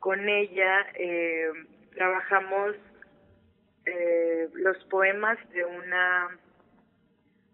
[0.00, 1.52] con ella eh,
[1.94, 2.74] trabajamos
[3.86, 6.40] eh, los poemas de una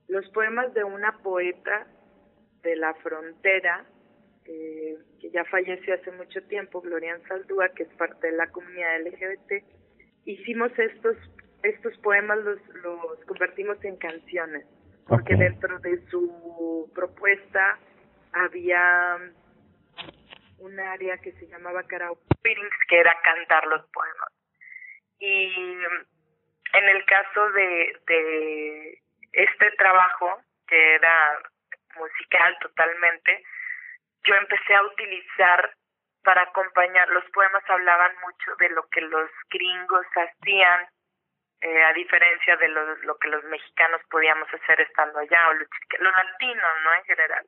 [0.08, 1.86] los poemas de una poeta
[2.62, 3.84] de la frontera
[4.46, 9.00] eh, que ya falleció hace mucho tiempo, Glorian Saldúa, que es parte de la comunidad
[9.02, 9.64] LGBT,
[10.24, 11.16] hicimos estos,
[11.62, 14.66] estos poemas, los, los convertimos en canciones,
[15.06, 17.78] porque dentro de su propuesta
[18.32, 19.18] había
[20.58, 22.22] un área que se llamaba karaoke,
[22.88, 24.32] que era cantar los poemas.
[25.18, 25.52] Y
[26.72, 31.42] en el caso de, de este trabajo, que era
[31.96, 33.42] musical totalmente,
[34.24, 35.74] yo empecé a utilizar
[36.22, 40.88] para acompañar, los poemas hablaban mucho de lo que los gringos hacían,
[41.62, 45.68] eh, a diferencia de lo, lo que los mexicanos podíamos hacer estando allá, o los,
[45.98, 46.94] los latinos, ¿no?
[46.94, 47.46] En general.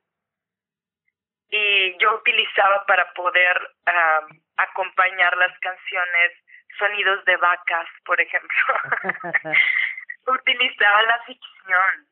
[1.49, 3.59] Y yo utilizaba para poder
[4.57, 6.31] acompañar las canciones
[6.79, 8.57] sonidos de vacas, por ejemplo.
[10.27, 12.07] utilizaba la ficción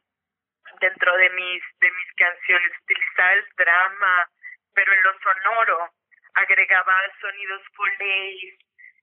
[0.80, 4.30] dentro de mis de mis canciones, utilizaba el drama,
[4.74, 5.90] pero en lo sonoro
[6.34, 8.58] agregaba sonidos foley,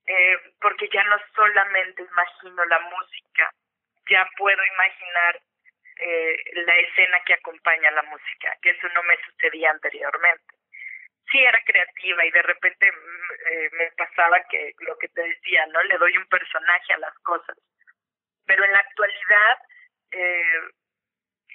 [0.06, 3.52] eh, porque ya no solamente imagino la música,
[4.08, 5.40] ya puedo imaginar
[5.98, 10.54] eh, la escena que acompaña la música, que eso no me sucedía anteriormente.
[11.30, 15.66] Sí era creativa y de repente mm, eh, me pasaba que lo que te decía,
[15.66, 15.82] ¿no?
[15.82, 17.56] Le doy un personaje a las cosas.
[18.46, 19.58] Pero en la actualidad,
[20.12, 20.60] eh,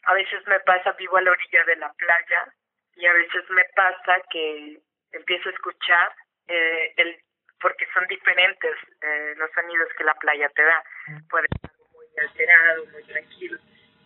[0.04, 2.54] a veces me pasa, vivo a la orilla de la playa
[2.96, 4.80] y a veces me pasa que
[5.12, 6.12] empiezo a escuchar
[6.48, 7.18] eh, el
[7.64, 10.84] porque son diferentes eh, los sonidos que la playa te da.
[11.30, 13.58] Puede estar muy alterado, muy tranquilo.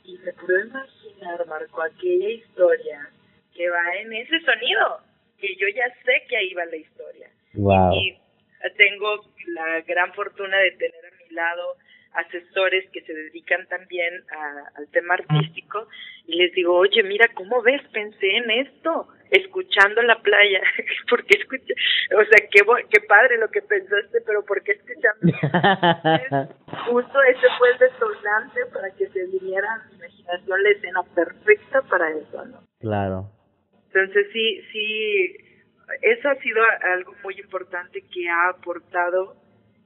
[0.04, 3.10] Y me puedo imaginar, Marco, aquella historia
[3.56, 5.02] que va en ese sonido,
[5.40, 7.32] que yo ya sé que ahí va la historia.
[7.56, 8.20] Y
[8.78, 11.78] tengo la gran fortuna de tener a mi lado
[12.14, 14.24] asesores que se dedican también
[14.76, 15.88] al tema artístico
[16.26, 17.82] y les digo, oye, mira, ¿cómo ves?
[17.93, 20.62] Pensé en esto, escuchando la playa,
[21.10, 21.74] porque escuché,
[22.16, 25.22] o sea, qué, qué padre lo que pensaste, pero ¿por qué escuchando?
[26.88, 31.82] Justo ese fue el detonante para que se viniera a mi imaginación la escena perfecta
[31.84, 32.62] para eso, ¿no?
[32.80, 33.30] Claro.
[33.88, 35.38] Entonces sí, sí,
[36.01, 36.62] eso ha sido
[36.93, 39.36] algo muy importante que ha aportado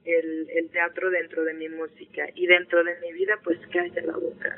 [0.04, 4.14] el, el teatro dentro de mi música y dentro de mi vida pues calla la
[4.14, 4.56] boca.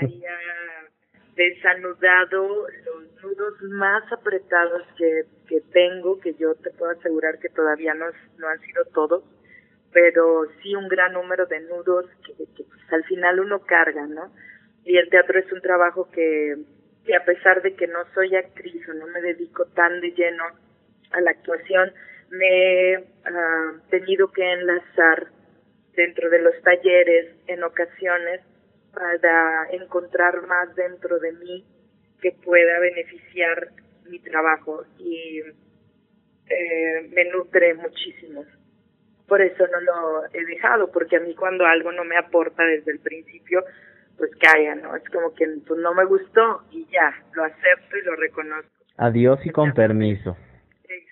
[0.00, 0.88] Ahí ha
[1.34, 7.94] desanudado los nudos más apretados que, que tengo, que yo te puedo asegurar que todavía
[7.94, 8.06] no,
[8.38, 9.22] no han sido todos,
[9.92, 14.32] pero sí un gran número de nudos que, que pues, al final uno carga, ¿no?
[14.84, 16.56] Y el teatro es un trabajo que,
[17.06, 20.44] que a pesar de que no soy actriz o no me dedico tan de lleno
[21.12, 21.92] a la actuación,
[22.30, 23.04] me he
[23.90, 25.28] tenido que enlazar
[25.94, 28.40] dentro de los talleres en ocasiones
[28.92, 31.64] para encontrar más dentro de mí
[32.20, 33.68] que pueda beneficiar
[34.08, 35.40] mi trabajo y
[36.48, 38.44] eh, me nutre muchísimo.
[39.26, 42.92] Por eso no lo he dejado, porque a mí cuando algo no me aporta desde
[42.92, 43.62] el principio,
[44.16, 44.96] pues calla, ¿no?
[44.96, 48.70] Es como que pues, no me gustó y ya, lo acepto y lo reconozco.
[48.96, 50.36] Adiós y con permiso.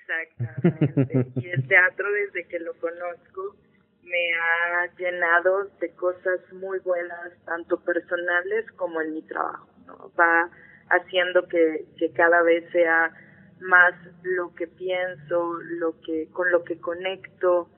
[0.08, 1.26] Exactamente.
[1.40, 3.56] y el teatro desde que lo conozco
[4.02, 9.68] me ha llenado de cosas muy buenas, tanto personales como en mi trabajo.
[9.86, 10.12] ¿no?
[10.18, 10.48] Va
[10.90, 13.12] haciendo que, que cada vez sea
[13.60, 17.70] más lo que pienso, lo que con lo que conecto.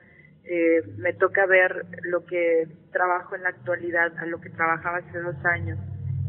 [0.45, 5.18] Eh, me toca ver lo que trabajo en la actualidad a lo que trabajaba hace
[5.18, 5.79] dos años,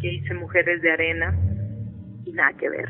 [0.02, 1.34] que hice Mujeres de Arena,
[2.26, 2.90] y nada que ver.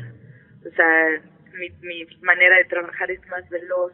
[0.66, 1.22] O sea,
[1.54, 3.92] mi, mi manera de trabajar es más veloz,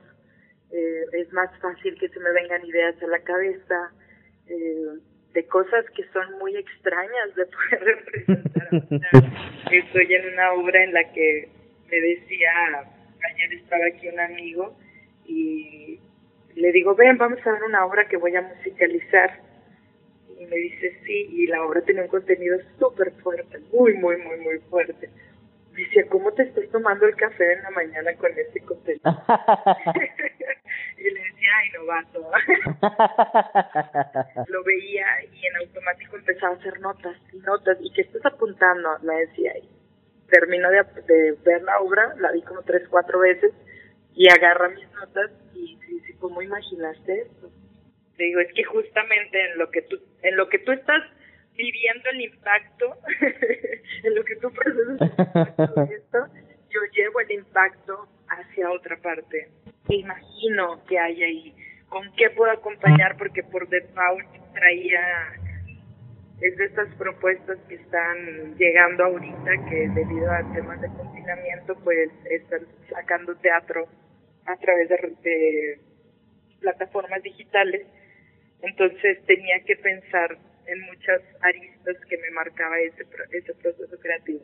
[0.72, 3.92] eh, es más fácil que se me vengan ideas a la cabeza,
[4.48, 4.98] eh,
[5.32, 8.68] de cosas que son muy extrañas de poder representar.
[9.70, 11.48] Estoy en una obra en la que
[11.90, 12.50] me decía,
[13.30, 14.76] ayer estaba aquí un amigo
[15.26, 16.00] y
[16.54, 19.40] le digo, ven, vamos a ver una obra que voy a musicalizar.
[20.38, 24.38] Y me dice, sí, y la obra tiene un contenido súper fuerte, muy, muy, muy,
[24.38, 25.08] muy fuerte
[25.84, 29.02] decía, ¿cómo te estás tomando el café en la mañana con este contenido?
[30.98, 32.20] y le decía, ay, novato.
[34.48, 37.78] Lo veía y en automático empezaba a hacer notas y notas.
[37.80, 38.98] ¿Y qué estás apuntando?
[39.02, 39.56] Me decía.
[39.58, 39.68] Y
[40.28, 43.52] termino de, de ver la obra, la vi como tres, cuatro veces
[44.16, 47.50] y agarra mis notas y dice, ¿cómo imaginaste esto?
[48.16, 51.02] Le digo, es que justamente en lo que tú, en lo que tú estás
[51.56, 52.96] viviendo el impacto,
[54.02, 56.26] en lo que tú procesas esto,
[56.70, 59.48] yo llevo el impacto hacia otra parte.
[59.88, 61.54] Imagino que hay ahí,
[61.88, 65.32] con qué puedo acompañar, porque por default traía
[66.40, 72.10] es de estas propuestas que están llegando ahorita que debido a temas de confinamiento pues
[72.30, 73.88] están sacando teatro
[74.44, 74.88] a través
[75.22, 75.78] de,
[76.60, 77.86] plataformas digitales
[78.60, 80.36] entonces tenía que pensar
[80.66, 84.40] en muchas aristas que me marcaba ese, ese proceso creativo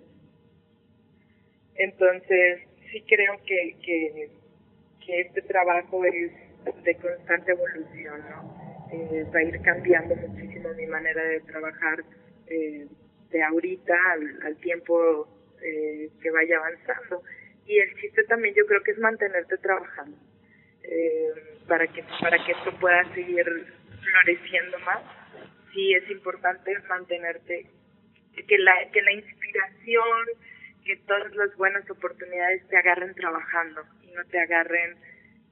[1.77, 2.61] entonces
[2.91, 4.31] sí creo que, que,
[5.21, 6.33] este trabajo es
[6.85, 8.89] de constante evolución ¿no?
[8.93, 12.05] eh, va a ir cambiando muchísimo mi manera de trabajar
[12.47, 12.87] eh,
[13.33, 13.95] de ahorita
[14.45, 15.27] al, tiempo
[15.63, 17.23] eh, que vaya avanzando.
[17.67, 20.17] Y el chiste también yo creo que es mantenerte trabajando
[20.83, 21.31] eh,
[21.67, 25.01] para que para que esto pueda seguir floreciendo más.
[25.73, 27.67] Sí es importante mantenerte
[28.35, 30.27] que la que la inspiración,
[30.85, 34.97] que todas las buenas oportunidades te agarren trabajando y no te agarren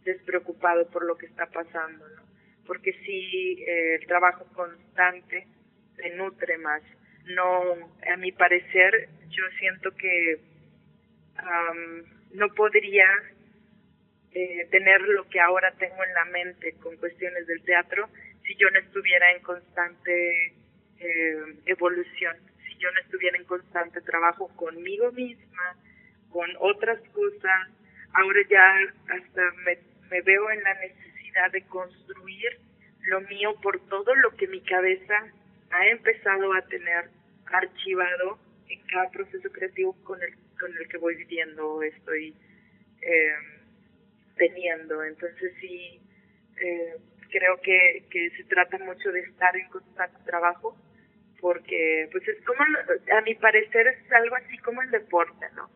[0.05, 2.23] despreocupado por lo que está pasando, ¿no?
[2.67, 5.47] porque sí eh, el trabajo constante
[5.97, 6.83] se nutre más.
[7.27, 10.41] No, a mi parecer, yo siento que
[12.35, 13.07] no podría
[14.33, 18.09] eh, tener lo que ahora tengo en la mente con cuestiones del teatro
[18.51, 20.55] si yo no estuviera en constante
[20.99, 21.37] eh,
[21.67, 22.37] evolución,
[22.67, 25.77] si yo no estuviera en constante trabajo conmigo misma,
[26.31, 27.69] con otras cosas.
[28.13, 28.77] Ahora ya
[29.15, 29.79] hasta me,
[30.11, 32.59] me veo en la necesidad de construir
[33.03, 35.15] lo mío por todo lo que mi cabeza
[35.71, 37.05] ha empezado a tener
[37.47, 38.37] archivado
[38.69, 42.35] en cada proceso creativo con el, con el que voy viviendo, estoy
[43.01, 43.33] eh,
[44.37, 45.05] teniendo.
[45.05, 46.01] Entonces sí,
[46.61, 46.97] eh,
[47.31, 50.77] creo que, que se trata mucho de estar en constante trabajo
[51.41, 55.71] porque pues es como, a mi parecer es algo así como el deporte, ¿no?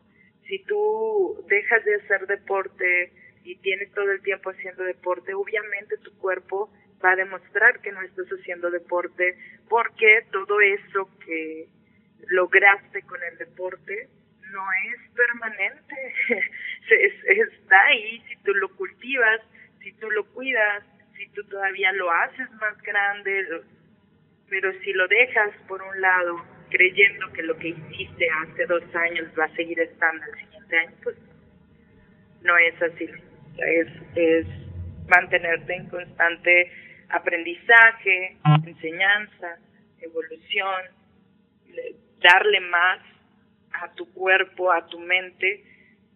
[0.47, 3.11] Si tú dejas de hacer deporte,
[3.45, 6.73] y tienes todo el tiempo haciendo deporte, obviamente tu cuerpo
[7.05, 9.37] va a demostrar que no estás haciendo deporte
[9.69, 11.69] porque todo eso que
[12.29, 14.09] lograste con el deporte
[14.51, 16.15] no es permanente,
[16.89, 19.41] está ahí si tú lo cultivas,
[19.83, 20.85] si tú lo cuidas,
[21.17, 23.63] si tú todavía lo haces más grande,
[24.49, 29.29] pero si lo dejas por un lado creyendo que lo que hiciste hace dos años
[29.39, 31.17] va a seguir estando el siguiente año, pues
[32.43, 33.09] no es así.
[33.59, 34.47] Es, es
[35.09, 36.73] mantenerte en constante
[37.11, 38.37] aprendizaje,
[38.67, 39.59] enseñanza,
[40.01, 40.83] evolución,
[42.21, 43.01] darle más
[43.73, 45.65] a tu cuerpo, a tu mente,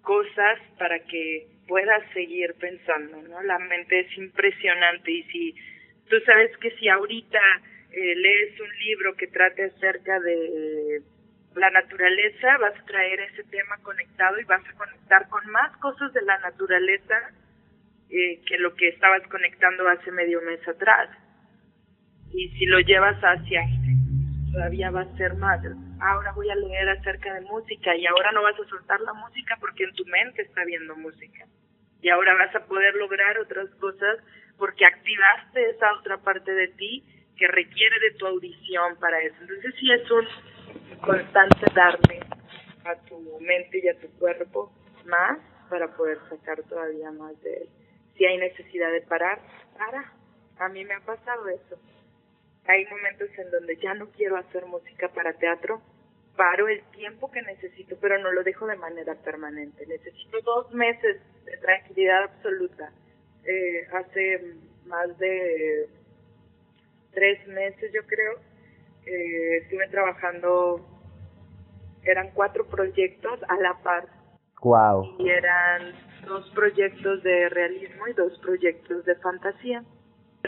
[0.03, 3.43] cosas para que puedas seguir pensando, ¿no?
[3.43, 5.55] La mente es impresionante y si
[6.09, 7.39] tú sabes que si ahorita
[7.93, 11.03] eh, lees un libro que trate acerca de
[11.55, 16.13] la naturaleza, vas a traer ese tema conectado y vas a conectar con más cosas
[16.15, 17.15] de la naturaleza
[18.11, 21.11] eh, que lo que estabas conectando hace medio mes atrás.
[22.33, 23.63] Y si lo llevas hacia
[24.59, 25.61] todavía va a ser más.
[26.01, 29.57] Ahora voy a leer acerca de música y ahora no vas a soltar la música
[29.61, 31.47] porque en tu mente está viendo música.
[32.03, 34.19] Y ahora vas a poder lograr otras cosas
[34.59, 37.05] porque activaste esa otra parte de ti
[37.37, 39.37] que requiere de tu audición para eso.
[39.43, 40.27] Entonces sí es un
[41.03, 42.21] constante darle
[42.85, 44.73] a tu mente y a tu cuerpo
[45.07, 45.39] más
[45.71, 47.69] para poder sacar todavía más de él.
[48.17, 49.39] Si hay necesidad de parar,
[49.79, 50.13] para.
[50.59, 51.79] A mí me ha pasado eso.
[52.69, 55.81] Hay momentos en donde ya no quiero hacer música para teatro,
[56.37, 59.87] paro el tiempo que necesito, pero no lo dejo de manera permanente.
[59.87, 61.17] Necesito dos meses
[61.47, 62.93] de tranquilidad absoluta.
[63.45, 64.55] Eh, hace
[64.85, 65.89] más de
[67.13, 68.35] tres meses, yo creo,
[69.07, 70.87] eh, estuve trabajando,
[72.05, 74.07] eran cuatro proyectos a la par.
[74.61, 75.17] Wow.
[75.21, 75.95] Y eran
[76.27, 79.83] dos proyectos de realismo y dos proyectos de fantasía.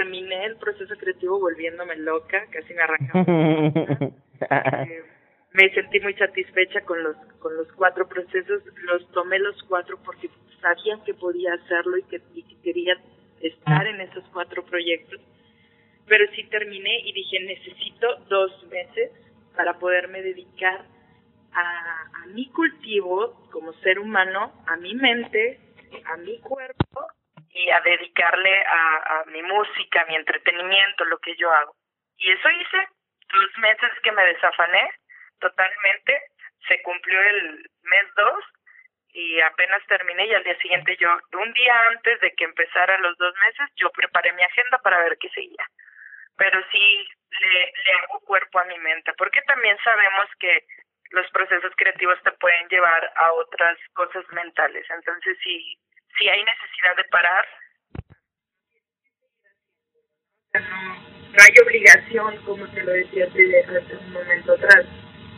[0.01, 3.25] Terminé el proceso creativo volviéndome loca, casi me arrancaba.
[4.87, 5.05] eh,
[5.53, 10.31] me sentí muy satisfecha con los con los cuatro procesos, los tomé los cuatro porque
[10.61, 12.97] sabían que podía hacerlo y que, y que quería
[13.41, 15.21] estar en esos cuatro proyectos
[16.11, 19.13] pero sí terminé y dije, necesito dos meses
[19.55, 20.85] para poderme dedicar
[21.53, 25.61] a, a mi cultivo como ser humano, a mi mente,
[26.07, 27.07] a mi cuerpo
[27.51, 31.75] y a dedicarle a, a mi música, a mi entretenimiento, lo que yo hago.
[32.17, 32.89] Y eso hice,
[33.33, 34.91] dos meses que me desafané
[35.41, 36.23] totalmente,
[36.69, 38.45] se cumplió el mes dos
[39.13, 43.17] y apenas terminé y al día siguiente yo, un día antes de que empezara los
[43.19, 45.67] dos meses, yo preparé mi agenda para ver qué seguía
[46.41, 47.07] pero sí
[47.39, 50.65] le, le hago cuerpo a mi mente, porque también sabemos que
[51.11, 54.89] los procesos creativos te pueden llevar a otras cosas mentales.
[54.89, 55.79] Entonces, si,
[56.19, 57.45] si hay necesidad de parar,
[60.55, 64.87] no, no hay obligación, como te lo decía hace un momento atrás.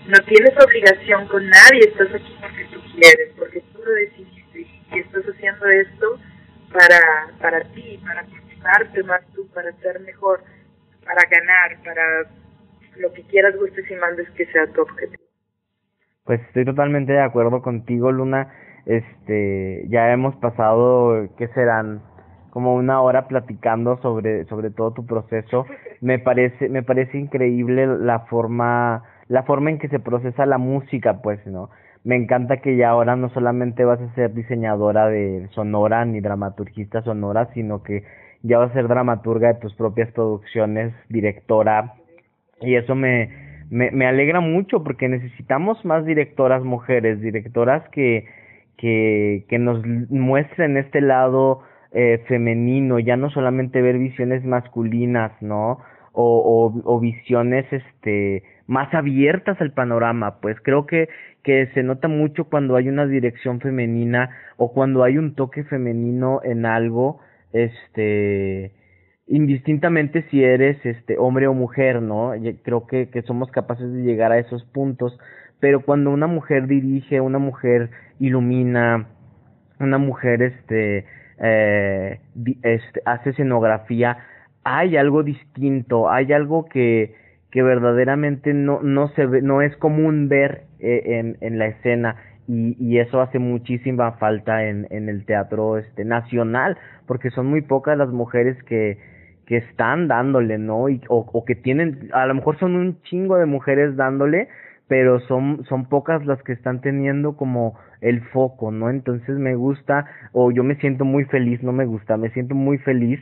[0.07, 4.99] No tienes obligación con nadie, estás aquí porque tú quieres, porque tú lo decidiste y
[4.99, 6.19] estás haciendo esto
[6.73, 10.43] para, para ti, para participarte más tú, para ser mejor,
[11.05, 12.03] para ganar, para
[12.97, 15.23] lo que quieras, gustes y mandes que sea tu objetivo.
[16.25, 18.53] Pues estoy totalmente de acuerdo contigo, Luna.
[18.87, 22.01] Este, ya hemos pasado, ¿qué serán?
[22.53, 25.65] como una hora platicando sobre sobre todo tu proceso.
[26.03, 31.23] Me parece me parece increíble la forma la forma en que se procesa la música,
[31.23, 31.71] pues, ¿no?
[32.05, 37.03] Me encanta que ya ahora no solamente vas a ser diseñadora de sonora ni dramaturgista
[37.03, 38.05] sonora, sino que
[38.43, 41.95] ya vas a ser dramaturga de tus propias producciones, directora,
[42.61, 43.31] y eso me,
[43.71, 48.27] me, me alegra mucho porque necesitamos más directoras mujeres, directoras que,
[48.83, 49.81] que, que nos
[50.11, 51.61] muestren este lado
[51.93, 55.79] eh, femenino, ya no solamente ver visiones masculinas, ¿no?
[56.13, 61.09] O, o, o visiones este más abiertas al panorama, pues creo que,
[61.45, 66.41] que se nota mucho cuando hay una dirección femenina o cuando hay un toque femenino
[66.43, 67.21] en algo,
[67.53, 68.73] este,
[69.29, 72.33] indistintamente si eres este hombre o mujer, ¿no?
[72.65, 75.17] Creo que, que somos capaces de llegar a esos puntos,
[75.63, 79.07] pero cuando una mujer dirige, una mujer ilumina,
[79.79, 81.07] una mujer este,
[81.39, 82.19] eh,
[82.63, 84.19] este hace escenografía,
[84.65, 87.15] hay algo distinto, hay algo que,
[87.53, 92.17] que verdaderamente no, no se ve, no es común ver eh, en, en la escena
[92.49, 97.61] y, y eso hace muchísima falta en, en el teatro este nacional porque son muy
[97.61, 98.99] pocas las mujeres que,
[99.47, 100.89] que están dándole, ¿no?
[100.89, 104.49] Y, o, o que tienen, a lo mejor son un chingo de mujeres dándole,
[104.93, 108.91] pero son, son pocas las que están teniendo como el foco, ¿no?
[108.91, 112.77] Entonces me gusta, o yo me siento muy feliz, no me gusta, me siento muy
[112.77, 113.19] feliz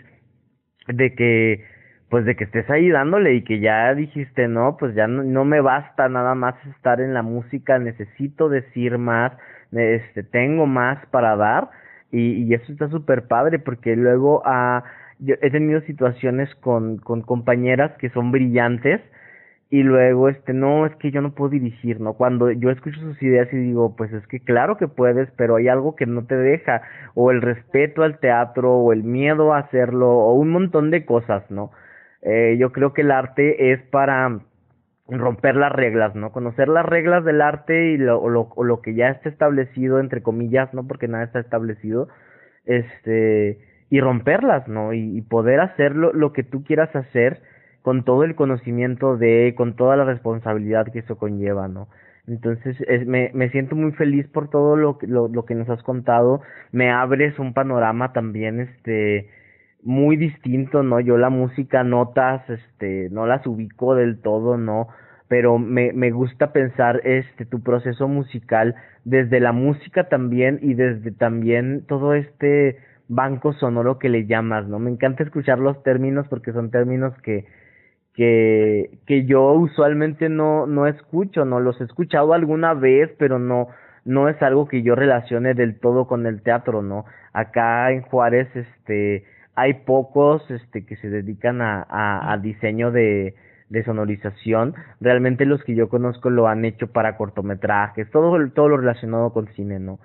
[0.88, 1.64] de que
[2.08, 5.60] pues de que estés ahí dándole y que ya dijiste, no, pues ya no, me
[5.60, 9.30] basta nada más estar en la música, necesito decir más,
[9.70, 11.70] este, tengo más para dar
[12.10, 14.82] y, y eso está súper padre porque luego ah,
[15.20, 19.00] yo he tenido situaciones con, con compañeras que son brillantes
[19.70, 23.22] y luego este no es que yo no puedo dirigir no cuando yo escucho sus
[23.22, 26.36] ideas y digo pues es que claro que puedes pero hay algo que no te
[26.36, 26.82] deja
[27.14, 31.48] o el respeto al teatro o el miedo a hacerlo o un montón de cosas
[31.50, 31.70] no
[32.22, 34.40] eh, yo creo que el arte es para
[35.08, 36.32] romper las reglas, ¿no?
[36.32, 40.72] Conocer las reglas del arte y lo, lo, lo que ya está establecido, entre comillas,
[40.74, 40.86] ¿no?
[40.86, 42.08] Porque nada está establecido,
[42.64, 43.58] este,
[43.90, 44.92] y romperlas, ¿no?
[44.92, 47.42] Y, y poder hacer lo, lo que tú quieras hacer
[47.82, 51.88] con todo el conocimiento de, con toda la responsabilidad que eso conlleva, ¿no?
[52.26, 55.82] Entonces es, me, me siento muy feliz por todo lo, lo, lo que nos has
[55.82, 59.28] contado, me abres un panorama también, este,
[59.82, 61.00] muy distinto, ¿no?
[61.00, 64.88] Yo la música, notas, este, no las ubico del todo, ¿no?
[65.28, 68.74] Pero me, me gusta pensar este tu proceso musical
[69.04, 72.78] desde la música también y desde también todo este
[73.08, 74.78] banco sonoro que le llamas, ¿no?
[74.78, 77.46] Me encanta escuchar los términos porque son términos que
[78.20, 83.68] que que yo usualmente no no escucho, no los he escuchado alguna vez, pero no
[84.04, 87.06] no es algo que yo relacione del todo con el teatro, ¿no?
[87.32, 93.34] Acá en Juárez este hay pocos este que se dedican a, a, diseño de,
[93.70, 94.74] de sonorización.
[95.00, 99.46] Realmente los que yo conozco lo han hecho para cortometrajes, todo, todo lo relacionado con
[99.54, 99.98] cine, ¿no?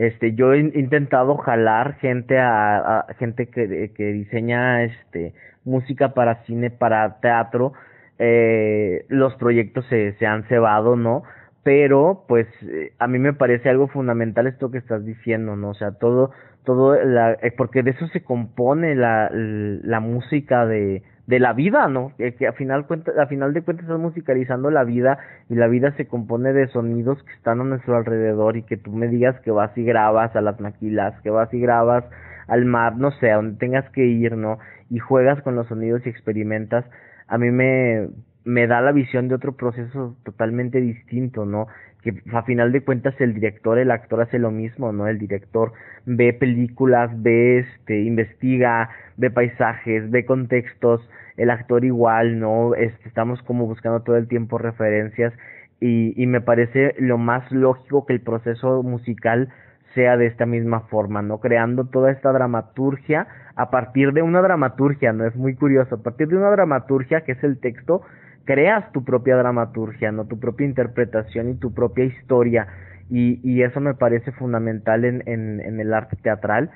[0.00, 5.34] Este, yo he intentado jalar gente a, gente que, que diseña este
[5.66, 7.74] música para cine, para teatro.
[8.18, 11.22] Eh, los proyectos se, se han cebado, ¿no?
[11.64, 15.68] Pero, pues, eh, a mí me parece algo fundamental esto que estás diciendo, ¿no?
[15.68, 16.30] O sea, todo,
[16.64, 21.86] todo la, eh, porque de eso se compone la, la música de, de la vida,
[21.86, 22.12] ¿no?
[22.18, 25.18] Que, que a final cuenta, a final de cuentas estás musicalizando la vida
[25.48, 28.90] y la vida se compone de sonidos que están a nuestro alrededor y que tú
[28.90, 32.04] me digas que vas y grabas a las maquilas, que vas y grabas
[32.48, 34.58] al mar, no sé, a donde tengas que ir, ¿no?
[34.90, 36.84] Y juegas con los sonidos y experimentas,
[37.28, 38.08] a mí me,
[38.44, 41.68] me da la visión de otro proceso totalmente distinto, ¿no?
[42.02, 45.06] Que a final de cuentas el director, el actor hace lo mismo, ¿no?
[45.06, 45.72] El director
[46.06, 48.90] ve películas, ve, este, investiga,
[49.20, 51.06] ve paisajes, ve contextos,
[51.36, 52.74] el actor igual, ¿no?
[52.74, 55.32] Estamos como buscando todo el tiempo referencias
[55.78, 59.50] y, y me parece lo más lógico que el proceso musical
[59.94, 61.38] sea de esta misma forma, ¿no?
[61.38, 65.26] Creando toda esta dramaturgia a partir de una dramaturgia, ¿no?
[65.26, 68.02] Es muy curioso, a partir de una dramaturgia que es el texto,
[68.44, 70.24] creas tu propia dramaturgia, ¿no?
[70.26, 72.68] Tu propia interpretación y tu propia historia.
[73.10, 76.70] Y, y eso me parece fundamental en, en, en el arte teatral.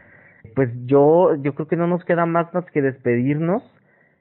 [0.55, 3.63] Pues yo, yo creo que no nos queda más más que despedirnos.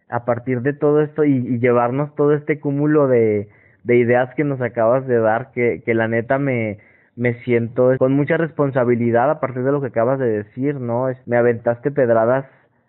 [0.10, 3.50] a partir de todo esto y, llevarnos todo este cúmulo de,
[3.84, 6.78] de ideas que nos acabas de dar, que, que la neta me,
[7.16, 11.10] me siento con mucha responsabilidad a partir de lo que acabas de decir, ¿no?
[11.10, 12.46] Es, me aventaste pedradas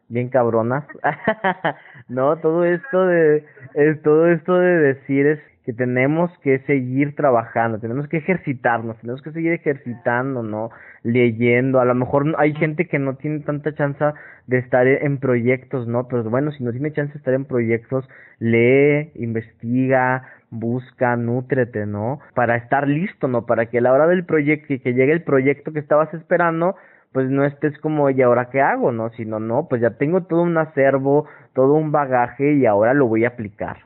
[0.09, 0.85] bien cabronas.
[2.09, 7.79] no, todo esto de es, todo esto de decir es que tenemos que seguir trabajando,
[7.79, 10.71] tenemos que ejercitarnos, tenemos que seguir ejercitando, ¿no?
[11.05, 14.05] Leyendo, a lo mejor hay gente que no tiene tanta chance
[14.47, 16.09] de estar en proyectos, ¿no?
[16.09, 18.09] Pero bueno, si no tiene chance de estar en proyectos,
[18.41, 22.21] lee, investiga, busca, nútrete, ¿no?
[22.35, 23.47] Para estar listo, ¿no?
[23.47, 26.75] Para que a la hora del proyecto que llegue el proyecto que estabas esperando,
[27.15, 28.91] pues no estés como, ¿y ahora qué hago?
[28.91, 29.11] ¿No?
[29.11, 33.25] Sino, no, pues ya tengo todo un acervo, todo un bagaje y ahora lo voy
[33.25, 33.79] a aplicar.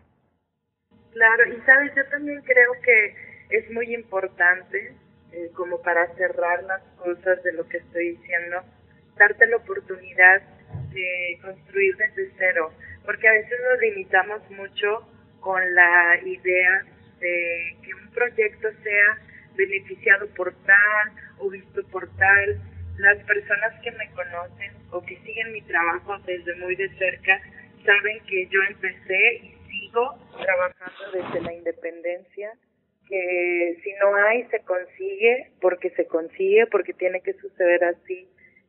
[1.13, 4.95] Claro, y sabes, yo también creo que es muy importante,
[5.33, 8.63] eh, como para cerrar las cosas de lo que estoy diciendo,
[9.17, 10.43] darte la oportunidad
[10.93, 12.73] de construir desde cero,
[13.05, 15.09] porque a veces nos limitamos mucho
[15.41, 16.85] con la idea
[17.21, 19.19] de que un proyecto sea
[19.55, 22.61] beneficiado por tal o visto por tal.
[22.99, 27.41] Las personas que me conocen o que siguen mi trabajo desde muy de cerca
[27.85, 32.53] saben que yo empecé y sigo trabajando desde la independencia,
[33.09, 38.29] que si no hay, se consigue, porque se consigue, porque tiene que suceder así.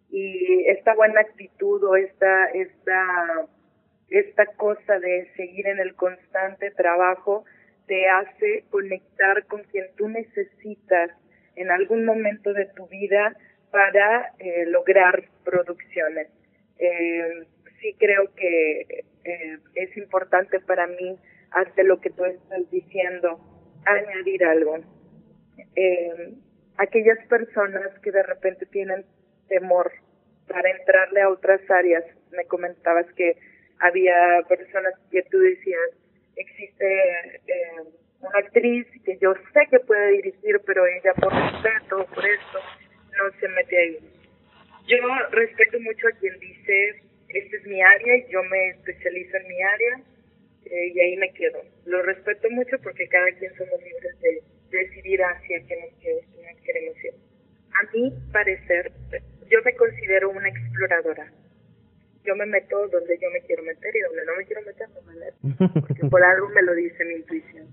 [0.09, 3.47] Y esta buena actitud o esta, esta,
[4.09, 7.43] esta cosa de seguir en el constante trabajo
[7.87, 11.11] te hace conectar con quien tú necesitas
[11.55, 13.35] en algún momento de tu vida
[13.71, 16.27] para eh, lograr producciones.
[16.77, 17.45] Eh,
[17.81, 21.17] sí creo que eh, es importante para mí,
[21.51, 23.39] ante lo que tú estás diciendo,
[23.93, 24.79] añadir algo.
[25.75, 26.33] Eh,
[26.77, 29.05] aquellas personas que de repente tienen
[29.47, 29.91] temor
[30.47, 33.37] para entrarle a otras áreas, me comentabas que
[33.79, 35.89] había personas que tú decías,
[36.35, 36.85] existe
[37.47, 37.83] eh,
[38.21, 42.59] una actriz que yo sé que puede dirigir, pero ella por respeto, por esto,
[43.17, 43.97] no se mete ahí.
[44.87, 44.97] Yo
[45.31, 49.61] respeto mucho a quien dice, esta es mi área y yo me especializo en mi
[49.61, 50.01] área
[50.69, 51.61] eh, y ahí me quedo.
[51.85, 57.13] Lo respeto mucho porque cada quien somos libres de, decidir hacia qué nos, queremos ir.
[57.73, 58.91] A mi parecer,
[59.49, 61.31] yo me considero una exploradora.
[62.23, 65.01] Yo me meto donde yo me quiero meter y donde no me quiero meter no
[65.01, 67.67] me meto, porque por algo me lo dice mi intuición.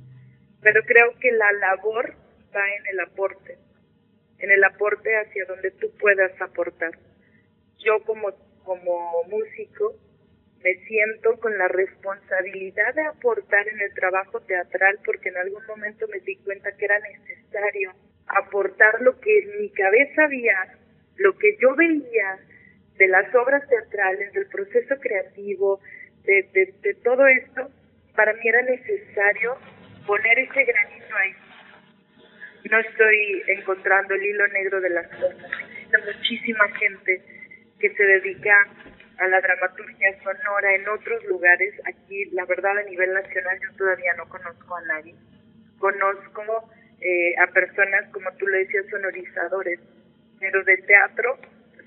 [0.62, 2.14] Pero creo que la labor
[2.54, 3.58] va en el aporte,
[4.38, 6.92] en el aporte hacia donde tú puedas aportar.
[7.78, 8.32] Yo como
[8.66, 9.94] como músico,
[10.66, 16.08] me siento con la responsabilidad de aportar en el trabajo teatral porque en algún momento
[16.08, 17.92] me di cuenta que era necesario
[18.26, 20.74] aportar lo que en mi cabeza había,
[21.18, 22.40] lo que yo veía
[22.98, 25.80] de las obras teatrales, del proceso creativo,
[26.24, 27.70] de, todo esto,
[28.16, 29.56] para mí era necesario
[30.04, 31.34] poner ese granito ahí.
[32.68, 35.36] No estoy encontrando el hilo negro de las cosas.
[35.70, 37.22] Existe muchísima gente
[37.78, 38.66] que se dedica
[39.18, 41.74] a la dramaturgia sonora en otros lugares.
[41.86, 45.14] Aquí, la verdad, a nivel nacional yo todavía no conozco a nadie.
[45.78, 49.80] Conozco eh, a personas, como tú le decías, sonorizadores,
[50.40, 51.38] pero de teatro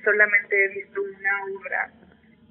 [0.03, 1.91] solamente he visto una obra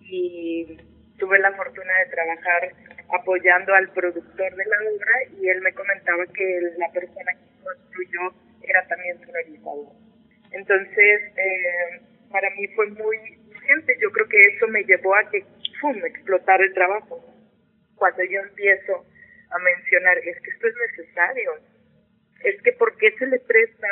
[0.01, 0.79] y
[1.19, 2.73] tuve la fortuna de trabajar
[3.21, 8.21] apoyando al productor de la obra y él me comentaba que la persona que construyó
[8.63, 9.93] era también sonorizador.
[10.53, 12.01] Entonces, eh,
[12.31, 13.38] para mí fue muy
[14.01, 15.45] Yo creo que eso me llevó a que,
[15.81, 17.23] ¡pum!, explotar el trabajo.
[17.97, 19.05] Cuando yo empiezo
[19.51, 21.53] a mencionar, es que esto es necesario,
[22.45, 23.89] es que ¿por qué se le presta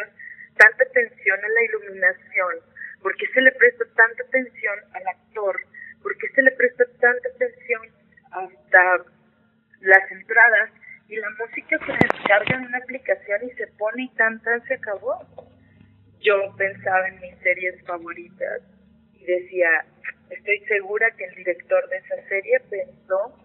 [0.57, 2.55] tanta atención a la iluminación?
[3.03, 5.61] ¿Por qué se le presta tanta atención al actor?
[6.03, 7.83] ¿Por qué se le presta tanta atención
[8.31, 9.05] hasta
[9.81, 10.71] las entradas?
[11.09, 15.21] Y la música se descarga en una aplicación y se pone y tan se acabó
[16.27, 18.63] yo pensaba en mis series favoritas
[19.33, 19.85] decía,
[20.31, 23.37] estoy segura que el director de esa serie pensó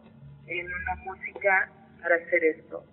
[0.47, 1.71] en una música
[2.01, 2.83] para hacer esto.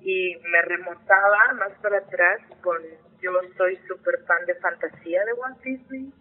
[0.00, 2.80] Y me remontaba más para atrás con,
[3.20, 6.12] yo soy súper fan de fantasía de Walt Disney.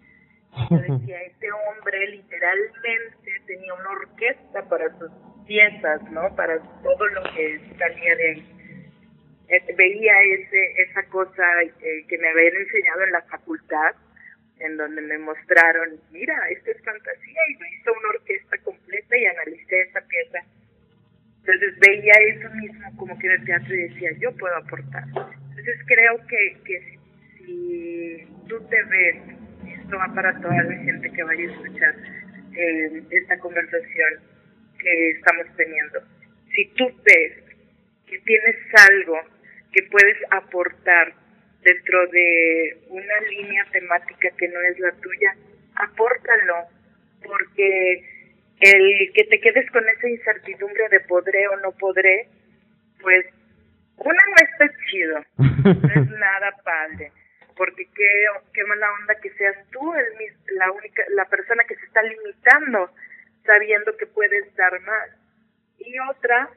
[0.70, 5.12] Yo decía, este hombre literalmente tenía una orquesta para sus
[5.47, 6.36] piezas, ¿no?
[6.36, 8.60] Para todo lo que salía de ahí
[9.50, 13.95] eh, veía ese, esa cosa eh, que me habían enseñado en la facultad,
[14.60, 19.26] en donde me mostraron, mira, esto es fantasía, y me hizo una orquesta completa y
[19.26, 20.39] analicé esa pieza.
[21.39, 25.03] Entonces veía eso mismo como que en el teatro y decía, yo puedo aportar.
[25.05, 26.97] Entonces creo que, que
[27.38, 29.16] si, tú te ves,
[29.80, 31.95] esto va para toda la gente que vaya a escuchar
[32.55, 34.14] eh, esta conversación,
[34.78, 35.99] que estamos teniendo.
[36.53, 37.43] Si tú ves
[38.07, 38.55] que tienes
[38.89, 39.20] algo
[39.72, 41.14] que puedes aportar
[41.62, 45.36] dentro de una línea temática que no es la tuya,
[45.76, 46.68] apórtalo,
[47.24, 48.03] porque
[48.62, 52.28] el que te quedes con esa incertidumbre de podré o no podré,
[53.01, 53.26] pues
[53.97, 57.12] una no está chido, no es nada padre,
[57.55, 61.86] porque qué, qué mala onda que seas tú el, la única, la persona que se
[61.86, 62.89] está limitando
[63.45, 65.10] sabiendo que puedes dar más.
[65.80, 66.49] Y otra,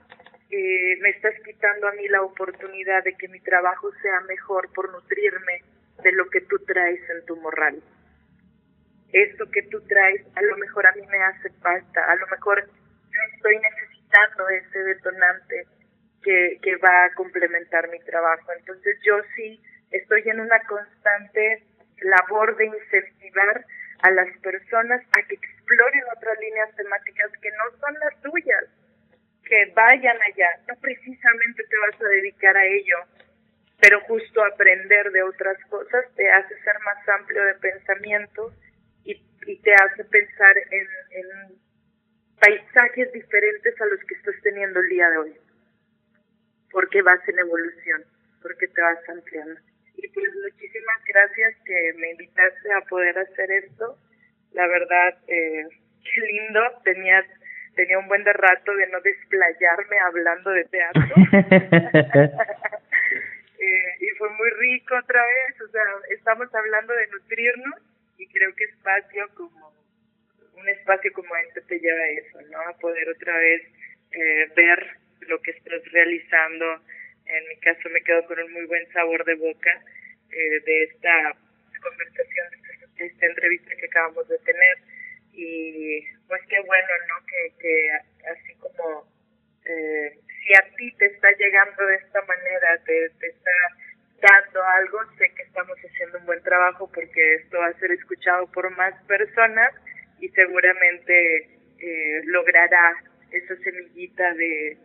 [0.53, 4.93] eh, me estás quitando a mí la oportunidad de que mi trabajo sea mejor por
[4.93, 5.63] nutrirme
[6.03, 7.83] de lo que tú traes en tu morral
[9.13, 12.65] esto que tú traes a lo mejor a mí me hace falta, a lo mejor
[12.65, 15.67] yo estoy necesitando ese detonante
[16.23, 18.53] que, que va a complementar mi trabajo.
[18.59, 21.63] Entonces yo sí estoy en una constante
[22.01, 23.65] labor de incentivar
[24.03, 28.65] a las personas a que exploren otras líneas temáticas que no son las tuyas,
[29.45, 30.51] que vayan allá.
[30.69, 32.97] No precisamente te vas a dedicar a ello,
[33.81, 38.53] pero justo aprender de otras cosas te hace ser más amplio de pensamiento
[39.45, 41.63] y te hace pensar en, en
[42.43, 45.37] paisajes diferentes a los que estás teniendo el día de hoy,
[46.73, 48.05] porque vas en evolución,
[48.43, 49.61] porque te vas ampliando.
[49.97, 53.97] Y pues muchísimas gracias que me invitaste a poder hacer esto.
[54.53, 55.69] La verdad, eh,
[56.03, 56.61] qué lindo.
[56.83, 57.25] Tenía,
[57.75, 61.03] tenía un buen de rato de no desplayarme hablando de teatro.
[63.59, 65.61] eh, y fue muy rico otra vez.
[65.61, 67.83] O sea, estamos hablando de nutrirnos
[68.19, 69.73] y creo que espacio como
[70.55, 72.61] un espacio como este te lleva a eso, ¿no?
[72.61, 73.63] A poder otra vez
[74.13, 76.81] eh, ver lo que estás realizando.
[77.27, 79.83] En mi caso me quedo con un muy buen sabor de boca
[80.31, 81.35] eh, de esta
[81.83, 82.47] conversación,
[82.97, 84.79] de esta, entrevista que acabamos de tener.
[85.33, 87.27] Y pues qué bueno, ¿no?
[87.27, 87.91] Que, que
[88.29, 89.07] así como
[89.65, 93.51] eh, si a ti te está llegando de esta manera, te, te está
[94.21, 98.47] dando algo, sé que estamos haciendo un buen trabajo porque esto va a ser escuchado
[98.53, 99.73] por más personas
[100.21, 102.95] y seguramente eh, logrará
[103.33, 104.79] esa semillita de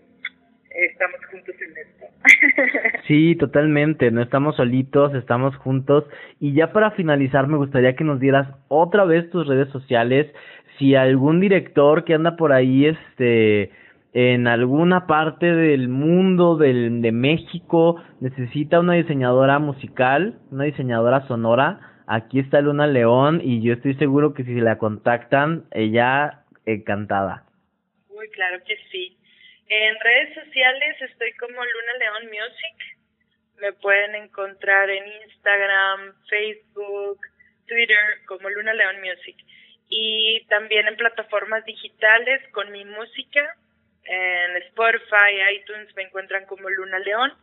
[0.71, 2.05] estamos juntos en esto.
[3.07, 6.05] sí, totalmente, no estamos solitos, estamos juntos.
[6.39, 10.31] Y ya para finalizar, me gustaría que nos dieras otra vez tus redes sociales.
[10.77, 13.71] Si algún director que anda por ahí, este,
[14.13, 21.79] en alguna parte del mundo del, de México necesita una diseñadora musical, una diseñadora sonora,
[22.05, 27.43] aquí está Luna León y yo estoy seguro que si la contactan, ella encantada.
[28.13, 29.17] Muy claro que sí.
[29.69, 32.97] En redes sociales estoy como Luna León Music.
[33.57, 37.19] Me pueden encontrar en Instagram, Facebook,
[37.67, 39.35] Twitter como Luna León Music.
[39.89, 43.55] Y también en plataformas digitales con mi música
[44.07, 47.33] en Spotify, iTunes me encuentran como Luna León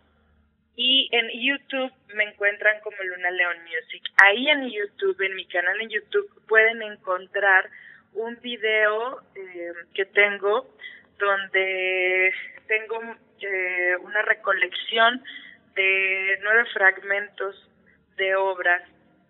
[0.76, 4.02] y en YouTube me encuentran como Luna León Music.
[4.16, 7.68] Ahí en YouTube, en mi canal en YouTube, pueden encontrar
[8.14, 10.74] un video eh, que tengo
[11.18, 12.32] donde
[12.66, 13.00] tengo
[13.40, 15.22] eh, una recolección
[15.74, 17.70] de nueve fragmentos
[18.16, 18.82] de obras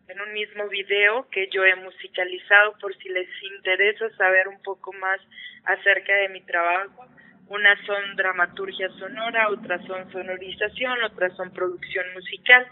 [0.09, 4.93] en un mismo video que yo he musicalizado por si les interesa saber un poco
[4.93, 5.21] más
[5.65, 7.09] acerca de mi trabajo
[7.49, 12.67] unas son dramaturgia sonora, otras son sonorización, otras son producción musical.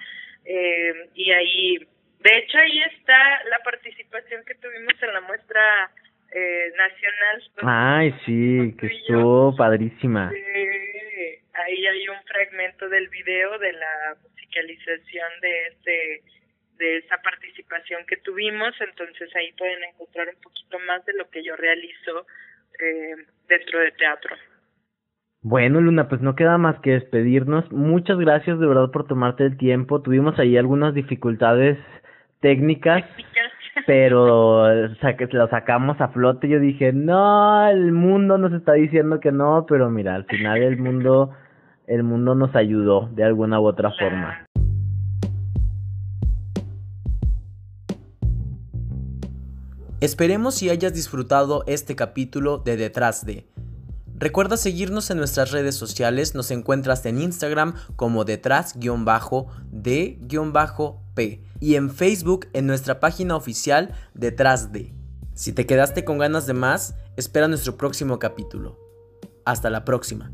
[0.44, 1.78] Eh, y ahí,
[2.20, 5.90] de hecho, ahí está la participación que tuvimos en la muestra
[6.34, 7.42] eh, nacional.
[7.62, 10.30] Ay, sí, que estuvo padrísima.
[10.30, 16.22] ahí hay un fragmento del video de la musicalización de este
[16.78, 21.44] de esa participación que tuvimos, entonces ahí pueden encontrar un poquito más de lo que
[21.44, 22.26] yo realizo
[22.80, 23.14] eh,
[23.46, 24.34] dentro de teatro.
[25.42, 27.70] Bueno, Luna, pues no queda más que despedirnos.
[27.72, 30.00] Muchas gracias de verdad por tomarte el tiempo.
[30.02, 31.78] Tuvimos ahí algunas dificultades
[32.40, 33.04] técnicas,
[33.86, 36.48] pero lo sacamos a flote.
[36.48, 40.78] Yo dije, no, el mundo nos está diciendo que no, pero mira, al final el
[40.78, 41.30] mundo,
[41.86, 44.46] el mundo nos ayudó de alguna u otra forma.
[50.00, 53.46] Esperemos si hayas disfrutado este capítulo de Detrás de
[54.22, 58.80] Recuerda seguirnos en nuestras redes sociales, nos encuentras en Instagram como detrás-de-p
[61.58, 64.94] y en Facebook en nuestra página oficial Detrás de.
[65.34, 68.78] Si te quedaste con ganas de más, espera nuestro próximo capítulo.
[69.44, 70.30] Hasta la próxima.